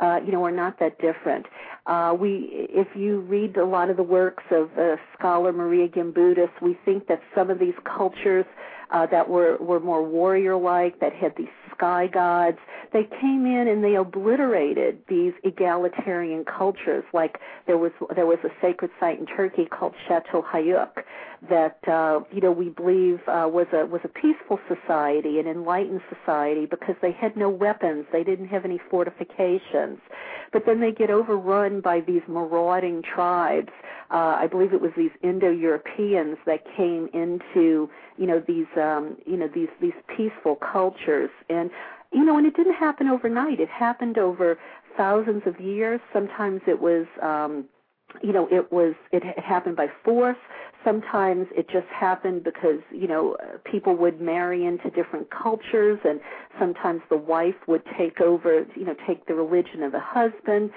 [0.00, 1.46] uh, you know, are not that different.
[1.86, 6.50] Uh, we, if you read a lot of the works of uh, scholar Maria Gimbutas,
[6.62, 8.44] we think that some of these cultures
[8.90, 12.58] uh, that were were more warrior-like, that had these sky gods.
[12.92, 17.04] They came in and they obliterated these egalitarian cultures.
[17.12, 21.04] Like there was there was a sacred site in Turkey called Çatalhöyük
[21.48, 26.00] that uh, you know we believe uh, was a was a peaceful society, an enlightened
[26.08, 29.98] society, because they had no weapons, they didn't have any fortifications.
[30.52, 33.70] But then they get overrun by these marauding tribes.
[34.10, 39.36] Uh, I believe it was these Indo-Europeans that came into you know these um, you
[39.36, 41.70] know these these peaceful cultures, and
[42.12, 43.60] you know, and it didn't happen overnight.
[43.60, 44.58] It happened over
[44.96, 46.00] thousands of years.
[46.12, 47.06] Sometimes it was.
[47.22, 47.66] Um,
[48.22, 50.38] you know, it was it happened by force.
[50.82, 53.36] Sometimes it just happened because you know
[53.70, 56.18] people would marry into different cultures, and
[56.58, 60.70] sometimes the wife would take over, you know, take the religion of the husband.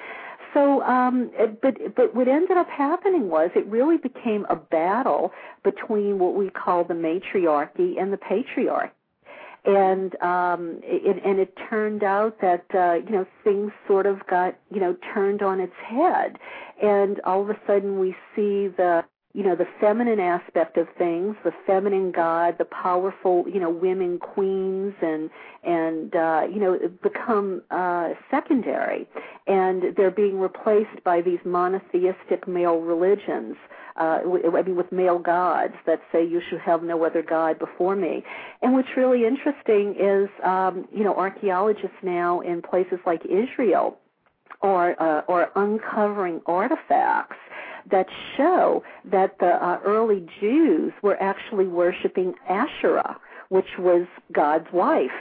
[0.54, 5.32] So, um, but but what ended up happening was it really became a battle
[5.64, 8.92] between what we call the matriarchy and the patriarchy.
[9.64, 14.58] And um it, and it turned out that uh you know things sort of got
[14.74, 16.40] you know turned on its head.
[16.82, 21.36] And all of a sudden we see the you know the feminine aspect of things
[21.44, 25.30] the feminine god the powerful you know women queens and
[25.64, 29.08] and uh you know become uh secondary
[29.48, 33.56] and they're being replaced by these monotheistic male religions
[33.98, 37.96] uh, I mean, with male gods that say you should have no other god before
[37.96, 38.24] me.
[38.62, 43.98] And what's really interesting is, um, you know, archaeologists now in places like Israel
[44.62, 47.38] are uh, are uncovering artifacts
[47.90, 53.18] that show that the uh, early Jews were actually worshiping Asherah,
[53.50, 55.12] which was God's wife.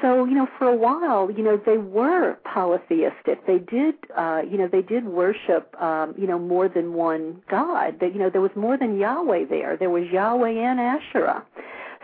[0.00, 3.44] So, you know, for a while, you know, they were polytheistic.
[3.46, 7.98] They did, uh, you know, they did worship, um, you know, more than one God.
[8.00, 9.76] That, you know, there was more than Yahweh there.
[9.76, 11.44] There was Yahweh and Asherah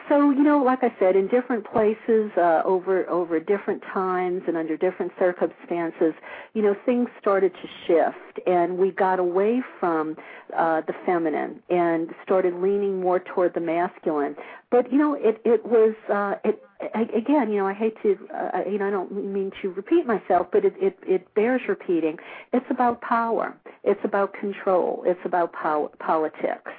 [0.09, 4.57] so you know like i said in different places uh over over different times and
[4.57, 6.15] under different circumstances
[6.53, 10.17] you know things started to shift and we got away from
[10.57, 14.37] uh the feminine and started leaning more toward the masculine.
[14.71, 16.61] But you know it it was uh it
[16.93, 20.49] again you know i hate to uh, you know i don't mean to repeat myself
[20.53, 22.19] but it it it bears repeating.
[22.53, 25.03] It's about power it's about control.
[25.07, 26.73] It's about power, politics.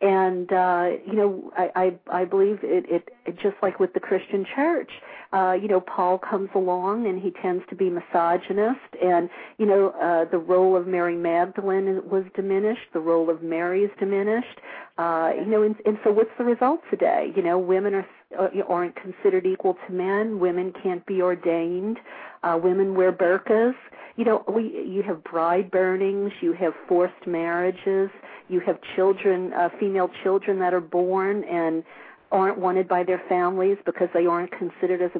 [0.00, 1.70] And uh, you know I,
[2.08, 4.90] I I believe it, it it just like with the Christian church,
[5.32, 9.88] uh, you know Paul comes along and he tends to be misogynist, and you know
[10.00, 14.60] uh, the role of Mary Magdalene was diminished, the role of Mary is diminished,
[14.98, 17.32] uh, you know, and, and so what's the result today?
[17.34, 18.06] You know, women are
[18.38, 21.98] uh, aren't considered equal to men, women can't be ordained,
[22.44, 23.74] uh, women wear burqas
[24.18, 28.10] you know we you have bride burnings you have forced marriages
[28.48, 31.82] you have children uh, female children that are born and
[32.30, 35.10] aren't wanted by their families because they aren't considered as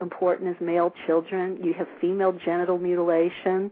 [0.00, 1.58] important as male children.
[1.62, 3.70] You have female genital mutilation.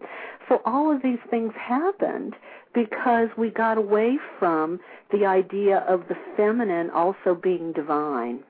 [0.48, 2.34] So all of these things happened
[2.74, 4.80] because we got away from
[5.12, 8.40] the idea of the feminine also being divine.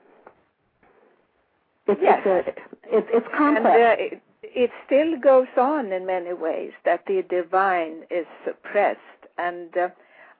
[1.87, 2.21] It's yes.
[2.25, 3.67] it's, a, it's, it's complex.
[3.67, 4.21] And, uh, it
[4.85, 8.99] still goes on in many ways that the divine is suppressed
[9.37, 9.89] and uh,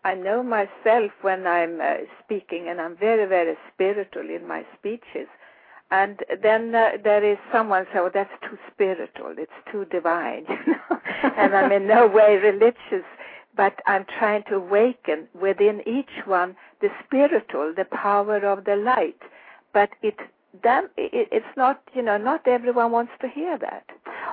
[0.03, 5.27] I know myself when I'm uh, speaking and I'm very very spiritual in my speeches
[5.91, 9.35] and then uh, there is someone say, "Oh, that's too spiritual.
[9.37, 10.99] It's too divine," you know.
[11.37, 13.05] and I'm in no way religious,
[13.55, 19.21] but I'm trying to awaken within each one the spiritual, the power of the light.
[19.73, 20.17] But it
[20.63, 23.85] them it, it's not you know not everyone wants to hear that.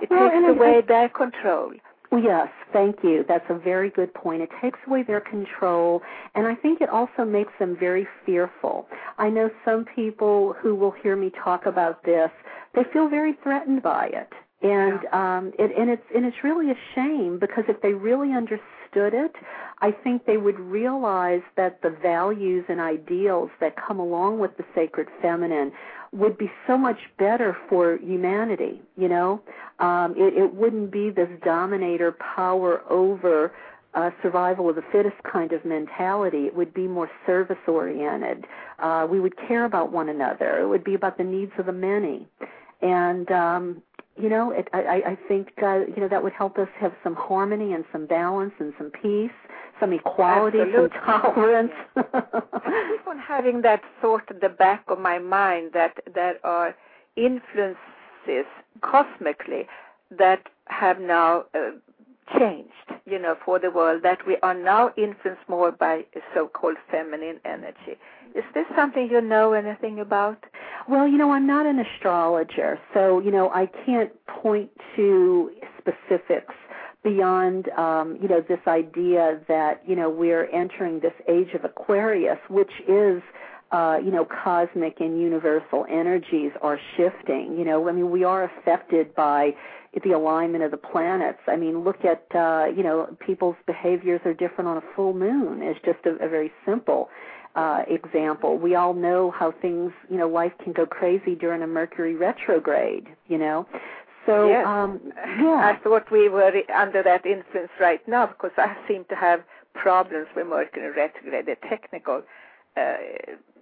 [0.02, 1.72] It well, takes away it, their control.
[2.12, 3.24] Yes thank you.
[3.26, 4.42] That's a very good point.
[4.42, 6.02] It takes away their control
[6.34, 8.86] and i think it also makes them very fearful.
[9.18, 12.30] I know some people who will hear me talk about this
[12.74, 14.32] they feel very threatened by it.
[14.62, 19.14] And um it and it's and it's really a shame because if they really understood
[19.14, 19.34] it
[19.80, 24.64] i think they would realize that the values and ideals that come along with the
[24.74, 25.70] sacred feminine
[26.12, 28.80] would be so much better for humanity.
[28.96, 29.42] You know,
[29.78, 33.52] um, it, it wouldn't be this dominator power over
[33.94, 36.46] uh, survival of the fittest kind of mentality.
[36.46, 38.46] It would be more service oriented.
[38.78, 40.60] Uh, we would care about one another.
[40.60, 42.26] It would be about the needs of the many,
[42.80, 43.82] and um,
[44.20, 47.14] you know, it, I, I think uh, you know that would help us have some
[47.14, 49.30] harmony and some balance and some peace
[49.80, 50.98] some equality, Absolutely.
[51.06, 51.72] some tolerance.
[51.96, 56.74] I keep on having that thought at the back of my mind that there are
[57.16, 58.46] influences
[58.80, 59.66] cosmically
[60.16, 61.70] that have now uh,
[62.38, 62.70] changed,
[63.06, 66.04] you know, for the world, that we are now influenced more by
[66.34, 67.98] so-called feminine energy.
[68.34, 70.44] Is this something you know anything about?
[70.88, 76.54] Well, you know, I'm not an astrologer, so, you know, I can't point to specifics
[77.04, 82.38] beyond um, you know this idea that you know we're entering this age of Aquarius,
[82.48, 83.22] which is
[83.70, 87.56] uh, you know cosmic and universal energies are shifting.
[87.58, 89.54] You know, I mean we are affected by
[90.04, 91.40] the alignment of the planets.
[91.46, 95.62] I mean, look at uh, you know people's behaviors are different on a full moon.
[95.62, 97.08] It's just a, a very simple
[97.58, 98.56] uh, example.
[98.56, 103.08] We all know how things, you know, life can go crazy during a Mercury retrograde,
[103.26, 103.66] you know.
[104.26, 104.64] So yes.
[104.64, 105.72] um, yeah.
[105.74, 109.40] I thought we were under that influence right now because I seem to have
[109.74, 111.46] problems with Mercury retrograde.
[111.46, 112.22] The technical
[112.76, 112.96] uh,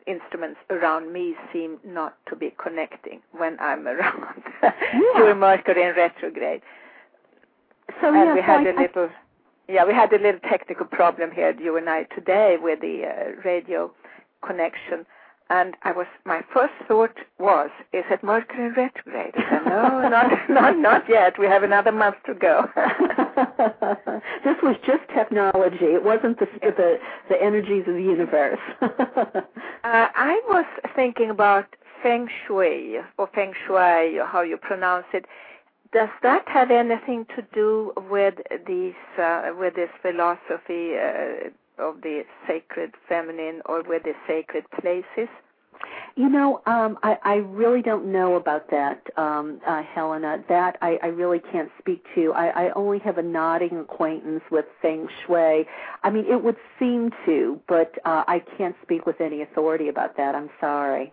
[0.07, 4.73] instruments around me seem not to be connecting when I'm around yeah.
[5.17, 6.61] during Mercury in retrograde.
[8.03, 9.09] So and yeah, we had so a I, little,
[9.69, 13.41] yeah, we had a little technical problem here, you and I, today with the uh,
[13.45, 13.93] radio
[14.47, 15.07] connection
[15.49, 19.35] and I was my first thought was, is it Mercury retrograde?
[19.49, 21.39] Said, no, not not not yet.
[21.39, 22.69] We have another month to go.
[24.45, 25.87] this was just technology.
[25.87, 26.99] It wasn't the the,
[27.29, 28.59] the energies of the universe.
[28.83, 28.89] uh,
[29.85, 31.67] I was thinking about
[32.03, 35.27] feng shui or feng shui, or how you pronounce it.
[35.97, 38.35] Does that have anything to do with
[38.67, 40.85] these uh, with this philosophy?
[40.97, 45.29] Uh, of the sacred feminine or with the sacred places?
[46.17, 50.43] You know, um, I, I really don't know about that, um, uh, Helena.
[50.49, 52.33] That I, I really can't speak to.
[52.33, 55.67] I, I only have a nodding acquaintance with Feng Shui.
[56.03, 60.17] I mean, it would seem to, but uh, I can't speak with any authority about
[60.17, 60.35] that.
[60.35, 61.13] I'm sorry.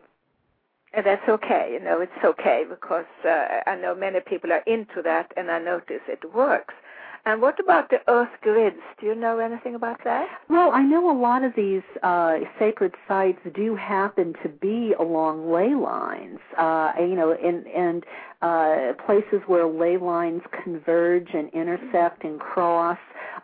[0.93, 1.71] And that's okay.
[1.73, 5.59] You know, it's okay because uh, I know many people are into that, and I
[5.59, 6.73] notice it works.
[7.25, 8.81] And what about the earth grids?
[8.99, 10.27] Do you know anything about that?
[10.49, 15.49] Well, I know a lot of these uh, sacred sites do happen to be along
[15.49, 18.05] ley lines, uh, you know, and, and
[18.41, 22.97] uh, places where ley lines converge and intersect and cross.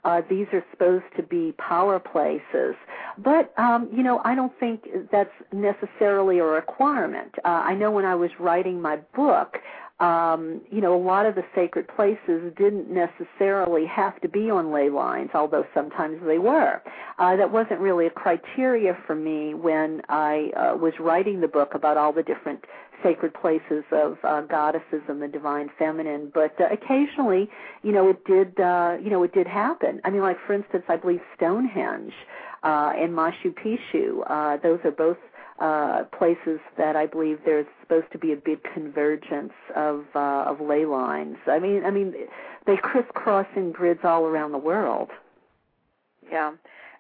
[0.03, 2.75] Uh, these are supposed to be power places.
[3.17, 7.35] But, um, you know, I don't think that's necessarily a requirement.
[7.45, 9.57] Uh, I know when I was writing my book,
[9.99, 14.71] um, you know, a lot of the sacred places didn't necessarily have to be on
[14.71, 16.81] ley lines, although sometimes they were.
[17.17, 21.73] Uh, that wasn't really a criteria for me when I uh, was writing the book
[21.73, 22.63] about all the different
[23.03, 26.31] sacred places of uh, goddesses and the divine feminine.
[26.33, 27.49] But uh, occasionally,
[27.83, 29.99] you know, it did, uh, you know, it did happen.
[30.05, 32.13] I mean, like for instance, I believe Stonehenge
[32.63, 34.23] uh, and Machu Picchu.
[34.29, 35.17] Uh, those are both
[35.59, 40.61] uh, places that I believe there's supposed to be a big convergence of uh, of
[40.61, 41.37] ley lines.
[41.47, 42.13] I mean, I mean,
[42.65, 45.09] they crisscross in grids all around the world.
[46.31, 46.53] Yeah,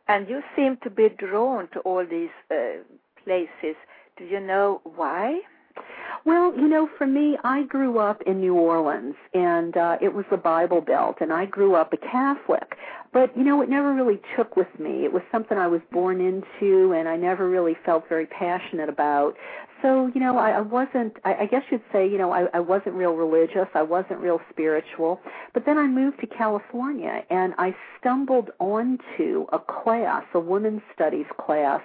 [0.07, 2.83] and you seem to be drawn to all these uh,
[3.23, 3.75] places.
[4.17, 5.39] Do you know why?
[6.25, 10.25] Well, you know, for me, I grew up in New Orleans, and uh, it was
[10.29, 12.75] the Bible Belt, and I grew up a Catholic.
[13.11, 15.05] But you know, it never really took with me.
[15.05, 19.35] It was something I was born into, and I never really felt very passionate about.
[19.81, 21.15] So, you know, I, I wasn't.
[21.23, 23.67] I, I guess you'd say, you know, I, I wasn't real religious.
[23.73, 25.21] I wasn't real spiritual.
[25.53, 31.27] But then I moved to California, and I stumbled onto a class, a women's studies
[31.39, 31.81] class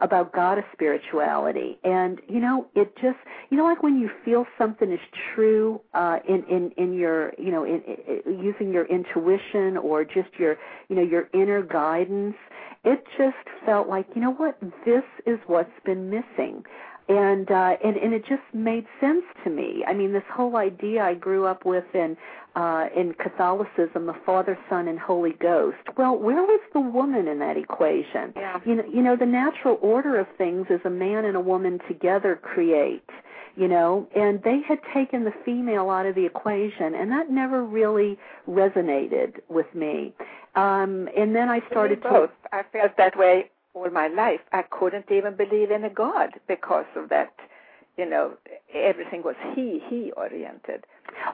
[0.00, 1.78] about goddess spirituality.
[1.84, 3.18] And you know, it just
[3.50, 5.00] you know like when you feel something is
[5.34, 7.82] true uh in in in your, you know, in,
[8.26, 10.56] in using your intuition or just your,
[10.88, 12.36] you know, your inner guidance,
[12.84, 13.36] it just
[13.66, 16.64] felt like, you know what, this is what's been missing
[17.08, 19.84] and uh and and it just made sense to me.
[19.86, 22.16] I mean this whole idea i grew up with in
[22.54, 25.78] uh in catholicism the father son and holy ghost.
[25.96, 28.32] Well where was the woman in that equation?
[28.36, 28.60] Yeah.
[28.64, 31.80] you know you know the natural order of things is a man and a woman
[31.88, 33.08] together create
[33.56, 34.06] you know?
[34.14, 38.16] And they had taken the female out of the equation and that never really
[38.48, 40.14] resonated with me.
[40.54, 44.40] Um and then i started both to i felt that way all my life.
[44.52, 47.34] I couldn't even believe in a God because of that.
[47.98, 48.34] You know,
[48.74, 50.84] everything was he, he oriented.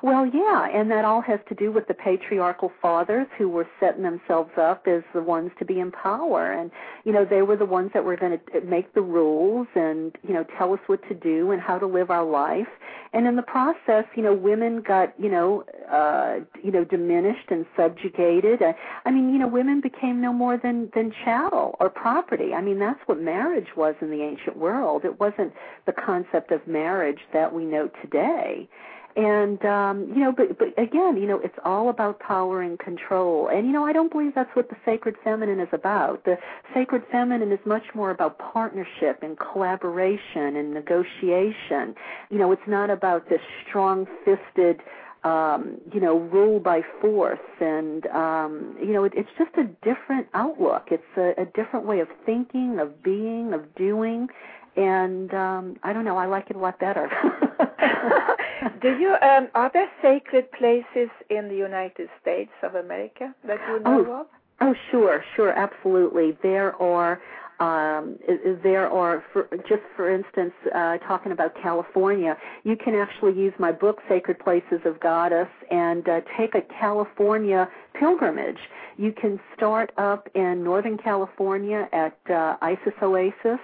[0.02, 4.02] Well, yeah, and that all has to do with the patriarchal fathers who were setting
[4.02, 6.70] themselves up as the ones to be in power, and
[7.04, 10.32] you know they were the ones that were going to make the rules and you
[10.34, 12.68] know tell us what to do and how to live our life.
[13.12, 17.66] And in the process, you know, women got you know uh, you know diminished and
[17.76, 18.62] subjugated.
[18.62, 18.74] I,
[19.04, 22.52] I mean, you know, women became no more than than chattel or property.
[22.54, 25.04] I mean, that's what marriage was in the ancient world.
[25.04, 25.52] It wasn't
[25.86, 28.68] the concept of marriage that we know today.
[29.16, 33.48] And um you know but but again you know it's all about power and control.
[33.48, 36.24] And you know i don't believe that's what the sacred feminine is about.
[36.24, 36.36] The
[36.74, 41.94] sacred feminine is much more about partnership and collaboration and negotiation.
[42.28, 44.80] You know it's not about this strong fisted
[45.22, 50.26] um you know rule by force and um you know it, it's just a different
[50.34, 50.88] outlook.
[50.90, 54.28] It's a, a different way of thinking of being of doing
[54.76, 57.10] and um i don't know i like it a lot better
[58.80, 63.80] Do you um, are there sacred places in the United States of America that you
[63.80, 64.26] know oh, of?
[64.60, 66.36] Oh, sure, sure, absolutely.
[66.42, 67.20] There are
[67.60, 68.18] um,
[68.62, 73.70] there are, for, just for instance, uh, talking about California, you can actually use my
[73.70, 78.58] book, Sacred Places of Goddess, and uh, take a California pilgrimage.
[78.96, 83.60] You can start up in Northern California at uh, Isis Oasis,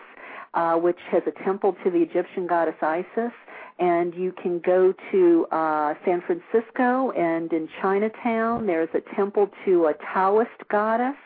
[0.55, 3.33] uh, which has a temple to the Egyptian goddess Isis
[3.81, 9.87] and you can go to uh, San Francisco and in Chinatown there's a temple to
[9.87, 11.17] a Taoist goddess.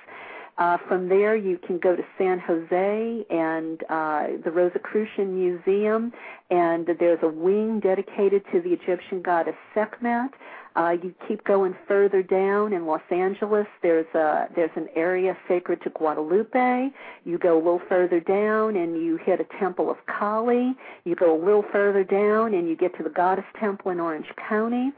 [0.56, 6.12] Uh, from there, you can go to San Jose and uh, the Rosicrucian Museum,
[6.48, 10.30] and there's a wing dedicated to the Egyptian goddess Sekhmet.
[10.76, 13.66] Uh, you keep going further down in Los Angeles.
[13.80, 16.90] There's a there's an area sacred to Guadalupe.
[17.24, 20.74] You go a little further down and you hit a temple of Kali.
[21.04, 24.26] You go a little further down and you get to the Goddess Temple in Orange
[24.48, 24.92] County.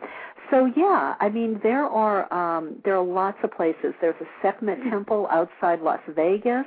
[0.51, 3.93] So yeah, I mean there are um, there are lots of places.
[4.01, 4.91] There's a Sekhmet mm-hmm.
[4.91, 6.65] temple outside Las Vegas.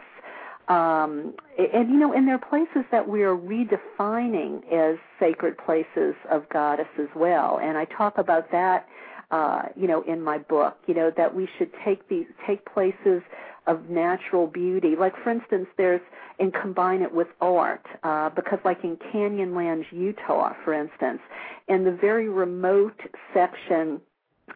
[0.70, 6.15] Um, and you know, and there are places that we are redefining as sacred places
[6.32, 7.59] of goddess as well.
[7.61, 8.88] And I talk about that,
[9.32, 10.78] uh, you know, in my book.
[10.86, 13.24] You know that we should take these take places
[13.65, 14.95] of natural beauty.
[14.95, 16.01] Like for instance, there's
[16.39, 21.20] and combine it with art uh, because, like in Canyonlands, Utah, for instance,
[21.67, 22.99] in the very remote
[23.34, 23.99] section,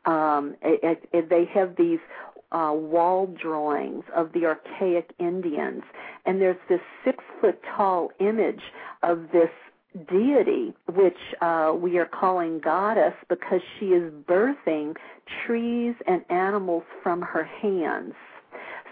[0.05, 1.99] um, it, it, they have these
[2.53, 5.83] uh, wall drawings of the archaic Indians,
[6.25, 8.61] and there's this six foot tall image
[9.01, 9.49] of this
[10.09, 14.95] deity, which uh, we are calling goddess because she is birthing
[15.45, 18.13] trees and animals from her hands.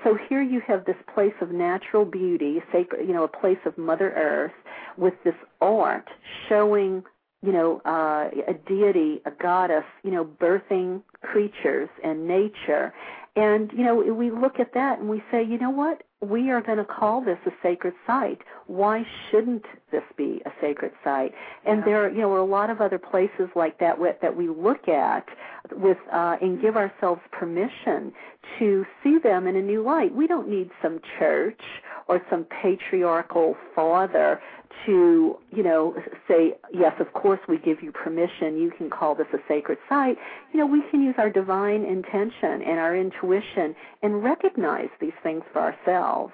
[0.04, 3.78] So here you have this place of natural beauty, sacred, you know, a place of
[3.78, 4.52] Mother Earth,
[4.98, 6.08] with this art
[6.50, 7.04] showing
[7.44, 12.94] you know, uh, a deity, a goddess, you know, birthing creatures and nature.
[13.36, 16.04] And, you know, we look at that and we say, you know what?
[16.20, 18.42] We are going to call this a sacred site.
[18.68, 21.34] Why shouldn't this be a sacred site?
[21.66, 21.86] And yeah.
[21.86, 25.26] there, you know, are a lot of other places like that that we look at
[25.72, 28.12] with uh, and give ourselves permission
[28.60, 30.14] to see them in a new light.
[30.14, 31.62] We don't need some church
[32.08, 34.42] or some patriarchal father
[34.86, 35.96] to, you know,
[36.28, 38.58] say, yes, of course we give you permission.
[38.58, 40.18] You can call this a sacred site.
[40.54, 45.44] You know, we can use our divine intention and our intuition and recognize these things
[45.54, 46.34] for ourselves.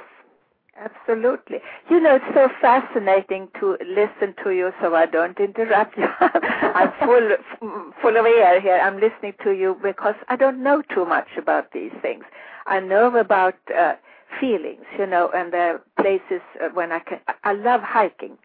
[0.80, 1.57] Absolutely.
[1.89, 6.07] You know, it's so fascinating to listen to you so I don't interrupt you.
[6.19, 8.78] I'm full, full of air here.
[8.78, 12.25] I'm listening to you because I don't know too much about these things.
[12.67, 13.93] I know about uh,
[14.39, 18.38] feelings, you know, and there are places uh, when I can, I love hiking,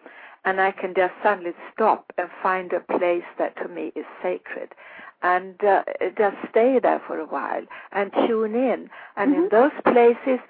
[0.45, 4.75] and I can just suddenly stop and find a place that to me is sacred.
[5.23, 5.83] And uh,
[6.19, 7.63] just stay there for a while
[7.93, 8.91] and tune in.
[9.17, 9.43] And mm-hmm.
[9.43, 10.41] in those places,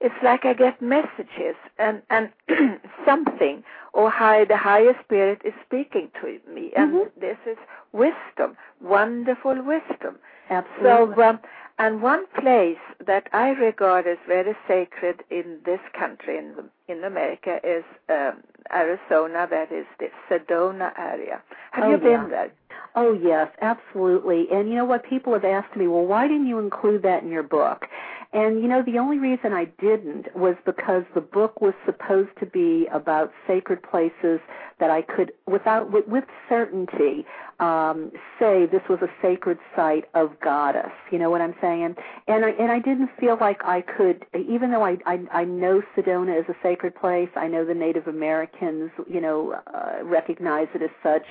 [0.00, 2.30] it's like I get messages and and
[3.04, 7.20] something or how the higher spirit is speaking to me, and mm-hmm.
[7.20, 7.56] this is
[7.92, 10.16] wisdom, wonderful wisdom.
[10.48, 11.14] Absolutely.
[11.14, 11.40] So um,
[11.80, 12.76] and one place
[13.06, 16.54] that I regard as very sacred in this country, in,
[16.88, 21.40] in America, is um, Arizona, that is the Sedona area.
[21.70, 22.28] Have oh, you been yeah.
[22.28, 22.52] there?
[22.94, 24.46] Oh, yes, absolutely.
[24.52, 25.08] And you know what?
[25.08, 27.86] People have asked me, well, why didn't you include that in your book?
[28.32, 32.46] And you know, the only reason I didn't was because the book was supposed to
[32.46, 34.40] be about sacred places
[34.78, 37.26] that I could, without with, with certainty,
[37.60, 40.92] um, say this was a sacred site of goddess.
[41.12, 41.94] You know what I'm saying?
[42.26, 45.82] And I and I didn't feel like I could, even though I I, I know
[45.96, 47.28] Sedona is a sacred place.
[47.36, 51.22] I know the Native Americans, you know, uh, recognize it as such.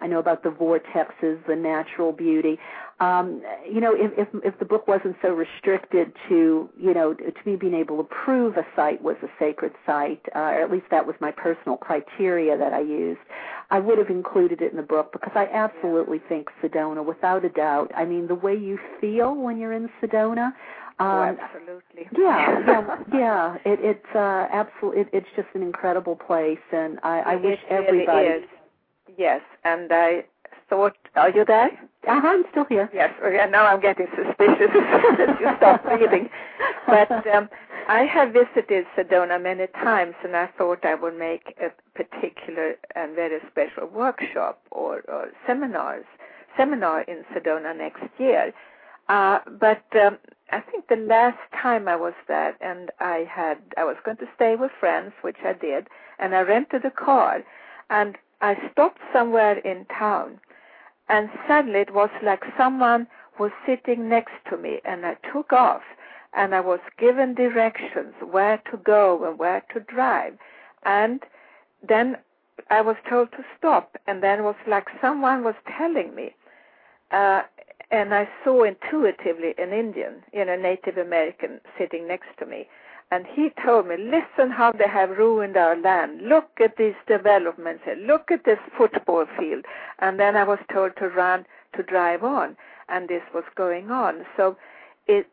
[0.00, 2.58] I know about the vortexes, the natural beauty
[3.00, 7.32] um, you know, if, if if the book wasn't so restricted to, you know, to
[7.46, 10.84] me being able to prove a site was a sacred site, uh, or at least
[10.90, 13.20] that was my personal criteria that I used,
[13.70, 17.48] I would have included it in the book because I absolutely think Sedona, without a
[17.48, 17.92] doubt.
[17.96, 20.52] I mean, the way you feel when you're in Sedona.
[20.98, 22.08] Oh, um, oh, absolutely.
[22.18, 23.54] Yeah, yeah, yeah.
[23.64, 25.02] It, it's uh, absolutely.
[25.02, 28.26] It, it's just an incredible place, and I, I wish everybody.
[28.26, 28.44] Is.
[29.16, 30.24] Yes, and I
[30.68, 31.70] thought, are you there?
[32.08, 32.88] Uh-huh, I'm still here.
[32.94, 34.70] Yes, okay, now I'm getting suspicious
[35.18, 36.30] as you stop breathing.
[36.86, 37.48] But um,
[37.88, 43.14] I have visited Sedona many times, and I thought I would make a particular and
[43.14, 46.04] very special workshop or, or seminars
[46.56, 48.52] seminar in Sedona next year.
[49.08, 50.18] Uh, but um,
[50.52, 54.28] I think the last time I was there, and I had I was going to
[54.36, 57.42] stay with friends, which I did, and I rented a car,
[57.88, 60.40] and I stopped somewhere in town
[61.10, 63.06] and suddenly it was like someone
[63.38, 65.82] was sitting next to me and I took off
[66.34, 70.34] and I was given directions where to go and where to drive
[70.84, 71.20] and
[71.86, 72.16] then
[72.70, 76.34] I was told to stop and then it was like someone was telling me
[77.10, 77.42] uh,
[77.90, 82.68] and I saw intuitively an Indian, you know, Native American sitting next to me
[83.12, 86.22] and he told me, listen how they have ruined our land.
[86.22, 87.82] Look at these developments.
[87.98, 89.64] Look at this football field.
[89.98, 91.44] And then I was told to run,
[91.76, 92.56] to drive on.
[92.88, 94.24] And this was going on.
[94.36, 94.56] So
[95.08, 95.26] it,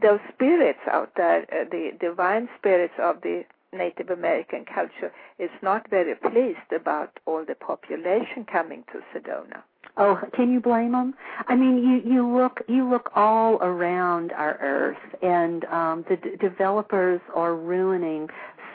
[0.00, 5.88] those spirits out there, uh, the divine spirits of the Native American culture, is not
[5.88, 9.62] very pleased about all the population coming to Sedona.
[9.96, 11.14] Oh, can you blame them?
[11.48, 16.36] I mean, you you look you look all around our earth, and um, the d-
[16.40, 18.28] developers are ruining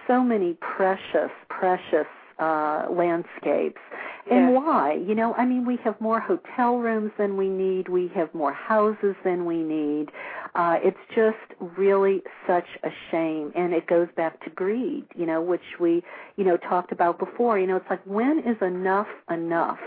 [0.08, 2.08] so many precious, precious
[2.40, 3.82] uh, landscapes.
[4.30, 4.62] And Yes.
[4.62, 4.94] why?
[4.94, 7.88] You know, I mean, we have more hotel rooms than we need.
[7.88, 10.12] We have more houses than we need.
[10.56, 11.38] Uh, it's just
[11.78, 15.06] really such a shame, and it goes back to greed.
[15.16, 16.04] You know, which we,
[16.36, 17.60] you know, talked about before.
[17.60, 19.80] You know, it's like when is enough enough?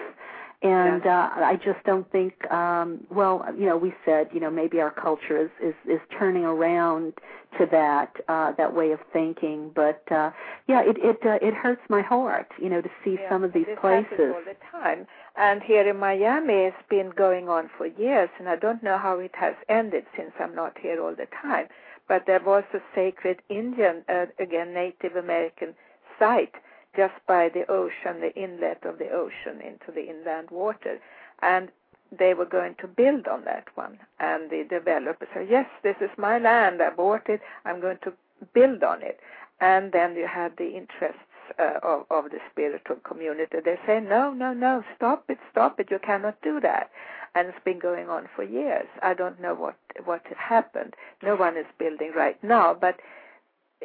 [0.63, 2.51] And uh, I just don't think.
[2.51, 6.45] Um, well, you know, we said, you know, maybe our culture is is, is turning
[6.45, 7.15] around
[7.59, 9.71] to that uh, that way of thinking.
[9.75, 10.33] But uh,
[10.69, 13.55] yeah, it it uh, it hurts my heart, you know, to see Yeah, some of
[13.55, 14.35] these this places.
[14.35, 15.07] all the time.
[15.37, 19.19] And here in Miami, it's been going on for years, and I don't know how
[19.19, 21.69] it has ended since I'm not here all the time.
[22.07, 25.75] But there was a sacred Indian, uh, again Native American
[26.19, 26.55] site
[26.97, 30.99] just by the ocean, the inlet of the ocean into the inland water,
[31.43, 31.71] and
[32.17, 33.99] they were going to build on that one.
[34.19, 36.83] And the developer said, "Yes, this is my land.
[36.83, 37.41] I bought it.
[37.65, 38.13] I'm going to
[38.53, 39.21] build on it."
[39.61, 41.21] And then you had the interests
[41.59, 43.59] uh, of, of the spiritual community.
[43.65, 45.89] They say, no, no, no, stop it, stop it.
[45.91, 46.91] You cannot do that.
[47.35, 48.87] And it's been going on for years.
[49.03, 50.95] I don't know what what happened.
[51.23, 52.99] No one is building right now, but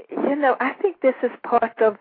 [0.09, 1.97] you know, I think this is part of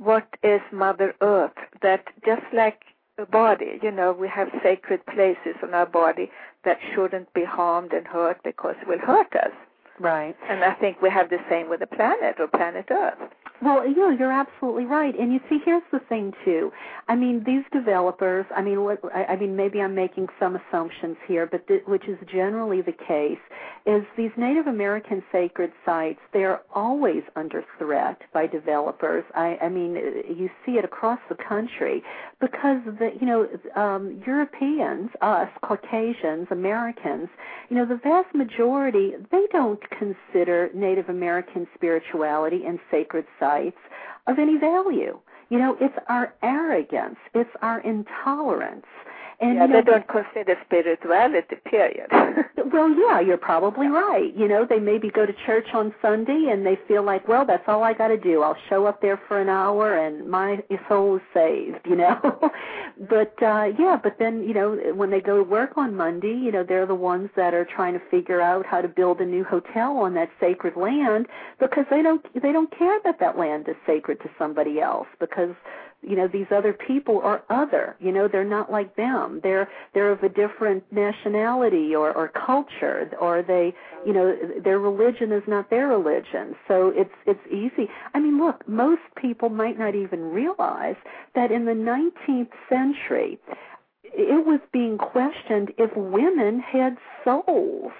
[0.00, 1.52] what is Mother Earth.
[1.82, 2.82] That just like
[3.18, 6.30] a body, you know, we have sacred places on our body
[6.64, 9.52] that shouldn't be harmed and hurt because it will hurt us.
[9.98, 10.36] Right.
[10.48, 13.18] And I think we have the same with the planet or planet Earth.
[13.62, 15.18] Well, you know, you're absolutely right.
[15.18, 16.72] And you see, here's the thing too.
[17.08, 18.46] I mean, these developers.
[18.56, 22.04] I mean, what, I, I mean, maybe I'm making some assumptions here, but th- which
[22.08, 23.38] is generally the case,
[23.84, 26.20] is these Native American sacred sites.
[26.32, 29.24] They're always under threat by developers.
[29.34, 32.02] I, I mean, you see it across the country
[32.40, 33.46] because the, you know,
[33.76, 37.28] um, Europeans, us, Caucasians, Americans,
[37.68, 43.49] you know, the vast majority they don't consider Native American spirituality and sacred sites
[44.26, 45.18] of any value.
[45.50, 48.86] You know, it's our arrogance, it's our intolerance.
[49.40, 52.08] And yeah, you know, they don't consider spirituality, period.
[52.72, 54.36] well, yeah, you're probably right.
[54.36, 57.64] You know, they maybe go to church on Sunday and they feel like, well, that's
[57.66, 58.42] all I got to do.
[58.42, 62.18] I'll show up there for an hour and my soul is saved, you know.
[63.08, 66.52] but uh yeah, but then, you know, when they go to work on Monday, you
[66.52, 69.44] know, they're the ones that are trying to figure out how to build a new
[69.44, 71.26] hotel on that sacred land
[71.58, 75.54] because they don't they don't care that that land is sacred to somebody else because
[76.02, 77.96] you know these other people are other.
[78.00, 79.40] You know they're not like them.
[79.42, 83.74] They're they're of a different nationality or or culture or they
[84.06, 86.56] you know their religion is not their religion.
[86.68, 87.88] So it's it's easy.
[88.14, 90.96] I mean look most people might not even realize
[91.34, 93.38] that in the 19th century
[94.04, 97.92] it was being questioned if women had souls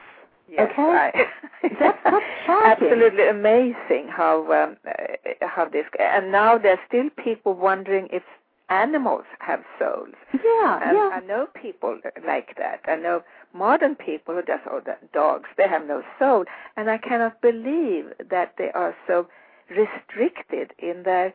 [0.51, 0.83] Yes, Okay.
[0.83, 1.15] right.
[1.63, 2.89] That's- that's shocking.
[2.89, 8.23] Absolutely amazing how um, uh, how this and now there's still people wondering if
[8.69, 10.15] animals have souls.
[10.45, 12.81] yeah And yeah I know people like that.
[12.87, 13.23] I know
[13.53, 16.45] modern people who just oh the dogs they have no soul,
[16.77, 19.29] and I cannot believe that they are so
[19.69, 21.33] restricted in their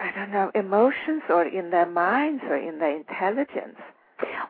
[0.00, 3.78] I don't know emotions or in their minds or in their intelligence.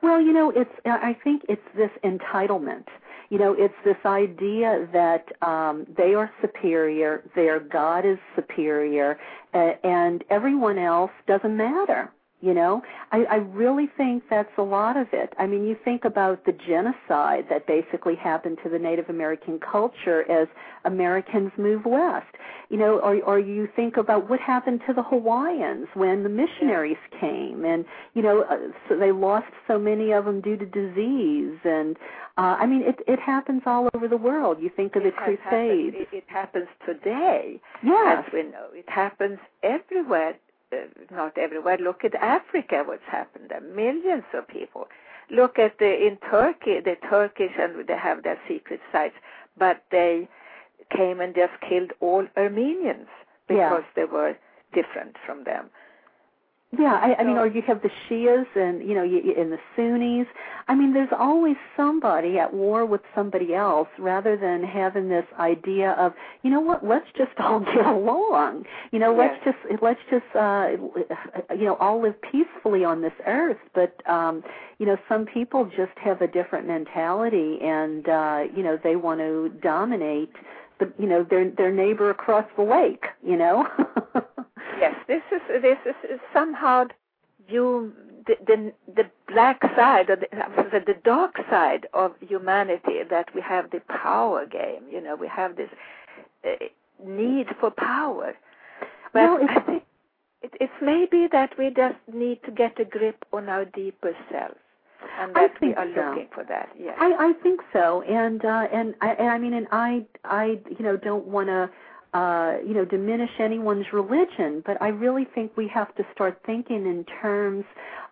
[0.02, 2.86] Well, you know, it's I think it's this entitlement.
[3.30, 9.18] You know, it's this idea that um they are superior, their God is superior,
[9.54, 12.10] uh, and everyone else doesn't matter.
[12.40, 15.32] You know, I, I really think that's a lot of it.
[15.40, 20.22] I mean, you think about the genocide that basically happened to the Native American culture
[20.30, 20.46] as
[20.84, 22.26] Americans move west.
[22.68, 26.98] You know, or or you think about what happened to the Hawaiians when the missionaries
[27.18, 27.84] came, and
[28.14, 28.56] you know, uh,
[28.88, 31.96] so they lost so many of them due to disease, and
[32.36, 34.58] uh, I mean, it it happens all over the world.
[34.60, 35.42] You think of the It has Crusades.
[35.44, 37.60] happened- It, it happens today.
[37.82, 38.66] yes, as we know.
[38.74, 40.34] It happens everywhere,
[40.72, 40.76] Uh,
[41.10, 41.78] not everywhere.
[41.78, 43.60] Look at Africa, what's happened there.
[43.60, 44.88] Millions of people.
[45.30, 49.14] Look at the in Turkey, the Turkish, and they have their secret sites,
[49.58, 50.28] but they
[50.94, 53.08] came and just killed all Armenians
[53.50, 53.68] Yeah.
[53.70, 54.36] because they were
[54.72, 55.70] different from them.
[56.76, 59.58] Yeah, I, I mean, or you have the Shias and you know, you, and the
[59.74, 60.26] Sunnis.
[60.68, 65.92] I mean, there's always somebody at war with somebody else, rather than having this idea
[65.92, 66.12] of,
[66.42, 68.66] you know what, let's just all get along.
[68.92, 69.38] You know, Yes.
[69.46, 70.72] let's just let's just uh,
[71.56, 73.58] you know all live peacefully on this earth.
[73.74, 74.44] But um,
[74.78, 79.20] you know, some people just have a different mentality, and uh, you know, they want
[79.20, 80.32] to dominate
[80.80, 83.06] the you know their their neighbor across the lake.
[83.26, 83.66] You know.
[84.80, 86.86] Yes, this is this is, is somehow
[87.48, 87.92] you
[88.26, 90.28] the, the the black side or the,
[90.72, 94.82] the the dark side of humanity that we have the power game.
[94.90, 95.70] You know, we have this
[96.44, 96.50] uh,
[97.04, 98.34] need for power.
[99.12, 99.82] But Well, it's- I think
[100.42, 104.54] it, it's maybe that we just need to get a grip on our deeper selves,
[105.20, 106.00] and I that we think are so.
[106.10, 106.68] looking for that.
[106.78, 106.96] Yes.
[107.00, 110.82] I, I think so, and uh, and I, and I mean, and I I you
[110.86, 111.68] know don't want to
[112.14, 116.86] uh, you know diminish anyone's religion, but I really think we have to start thinking
[116.86, 117.64] in terms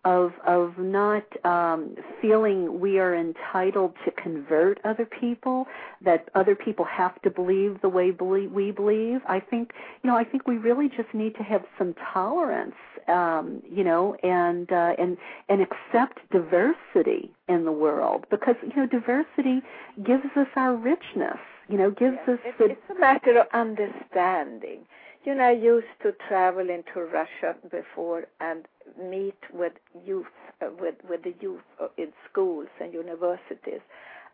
[0.04, 5.66] of of not um, feeling we are entitled to convert other people,
[6.04, 9.20] that other people have to believe the way we believe.
[9.28, 9.72] I think
[10.02, 12.76] you know I think we really just need to have some tolerance,
[13.08, 15.16] um, you know, and uh, and
[15.48, 19.62] and accept diversity in the world because you know diversity
[20.04, 21.38] gives us our richness.
[21.68, 24.86] You know, gives Yes, us it's, the it's a matter of understanding.
[25.24, 28.66] You know, I used to travel into Russia before and
[29.10, 29.72] meet with
[30.04, 30.26] youth,
[30.62, 33.80] uh, with with the youth uh, in schools and universities,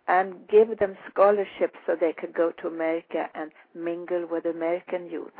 [0.09, 5.33] and give them scholarships so they could go to America and mingle with American youth.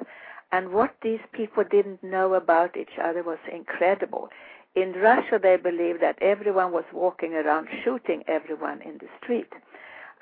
[0.53, 4.29] And what these people didn't know about each other was incredible.
[4.75, 9.53] In Russia, they believed that everyone was walking around shooting everyone in the street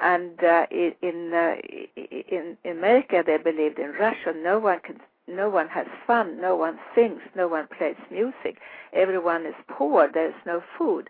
[0.00, 1.56] and uh, i- in uh,
[1.96, 4.32] i- in America they believed in Russia.
[4.36, 6.40] No one can no one has fun.
[6.40, 7.20] No one sings.
[7.36, 8.58] No one plays music.
[8.92, 10.08] Everyone is poor.
[10.12, 11.08] There's no food.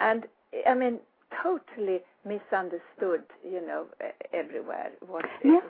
[0.00, 0.26] And
[0.66, 1.00] I mean
[1.42, 3.86] totally misunderstood you know
[4.32, 5.60] everywhere what Yeah.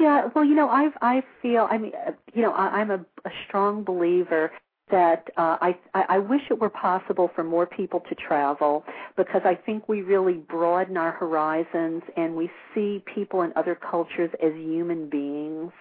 [0.00, 3.00] Yeah, well, you know, I've I feel I mean, uh, you know, I, I'm a,
[3.24, 4.50] a strong believer
[4.90, 8.84] that uh, I I wish it were possible for more people to travel
[9.16, 14.30] because I think we really broaden our horizons and we see people in other cultures
[14.42, 15.72] as human beings.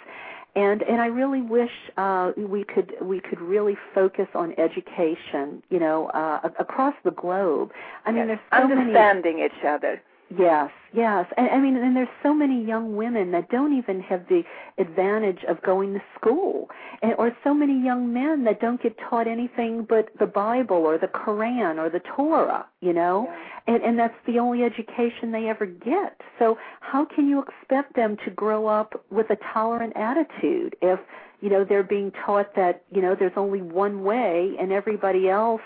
[0.56, 5.80] And and I really wish uh, we could we could really focus on education, you
[5.80, 7.72] know, uh, across the globe.
[8.06, 10.02] I mean, Yes, there's so many understanding each other
[10.38, 11.26] Yes, yes.
[11.38, 14.44] And I mean and there's so many young women that don't even have the
[14.78, 16.70] advantage of going to school.
[17.02, 20.98] And or so many young men that don't get taught anything but the Bible or
[21.00, 23.28] the Koran or the Torah, you know?
[23.28, 23.74] Yeah.
[23.74, 26.22] And and that's the only education they ever get.
[26.38, 31.00] So how can you expect them to grow up with a tolerant attitude if,
[31.42, 35.62] you know, they're being taught that, you know, there's only one way and everybody else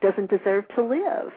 [0.00, 1.32] doesn't deserve to live?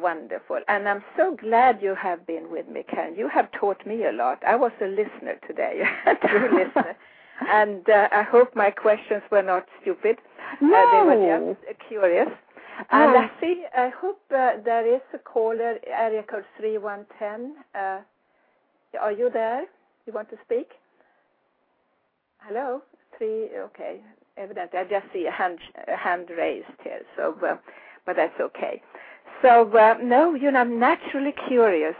[0.00, 0.60] Wonderful.
[0.68, 3.14] And I'm so glad you have been with me, Karen.
[3.16, 4.42] You have taught me a lot.
[4.46, 6.96] I was a listener today, a true listener.
[7.52, 10.16] And uh, I hope my questions were not stupid.
[10.54, 11.20] Uh, they were
[11.54, 12.28] just uh, curious.
[12.90, 13.18] And Oh.
[13.18, 17.56] I see, I hope uh, there is a caller, area code 3110.
[17.74, 18.00] Uh,
[18.98, 19.64] are you there?
[20.06, 20.70] You want to speak?
[22.38, 22.80] Hello?
[23.18, 24.00] Three, okay.
[24.38, 27.56] Evidently, I just see a hand, a hand raised here, so, uh,
[28.06, 28.82] but that's okay.
[29.42, 31.94] So, uh, no, you know, I'm naturally curious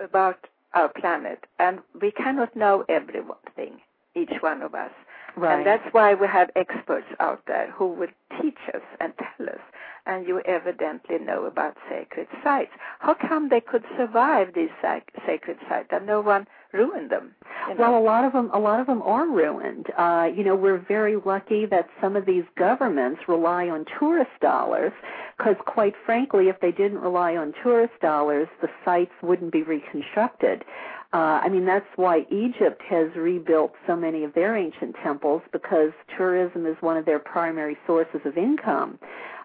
[0.00, 3.80] about our planet, and we cannot know everything,
[4.14, 4.92] each one of us.
[5.36, 5.58] Right.
[5.58, 8.08] And that's why we have experts out there who will
[8.40, 9.60] teach us and tell us.
[10.06, 12.70] And you evidently know about sacred sites.
[12.98, 17.34] How come they could survive these sac- sacred sites and no one ruined them?
[17.68, 17.80] You know?
[17.92, 19.86] Well, a lot of them, a lot of them are ruined.
[19.98, 24.92] Uh, you know, we're very lucky that some of these governments rely on tourist dollars,
[25.38, 30.64] because quite frankly, if they didn't rely on tourist dollars, the sites wouldn't be reconstructed.
[31.12, 35.92] Uh, I mean, that's why Egypt has rebuilt so many of their ancient temples because
[36.16, 38.98] tourism is one of their primary sources of income.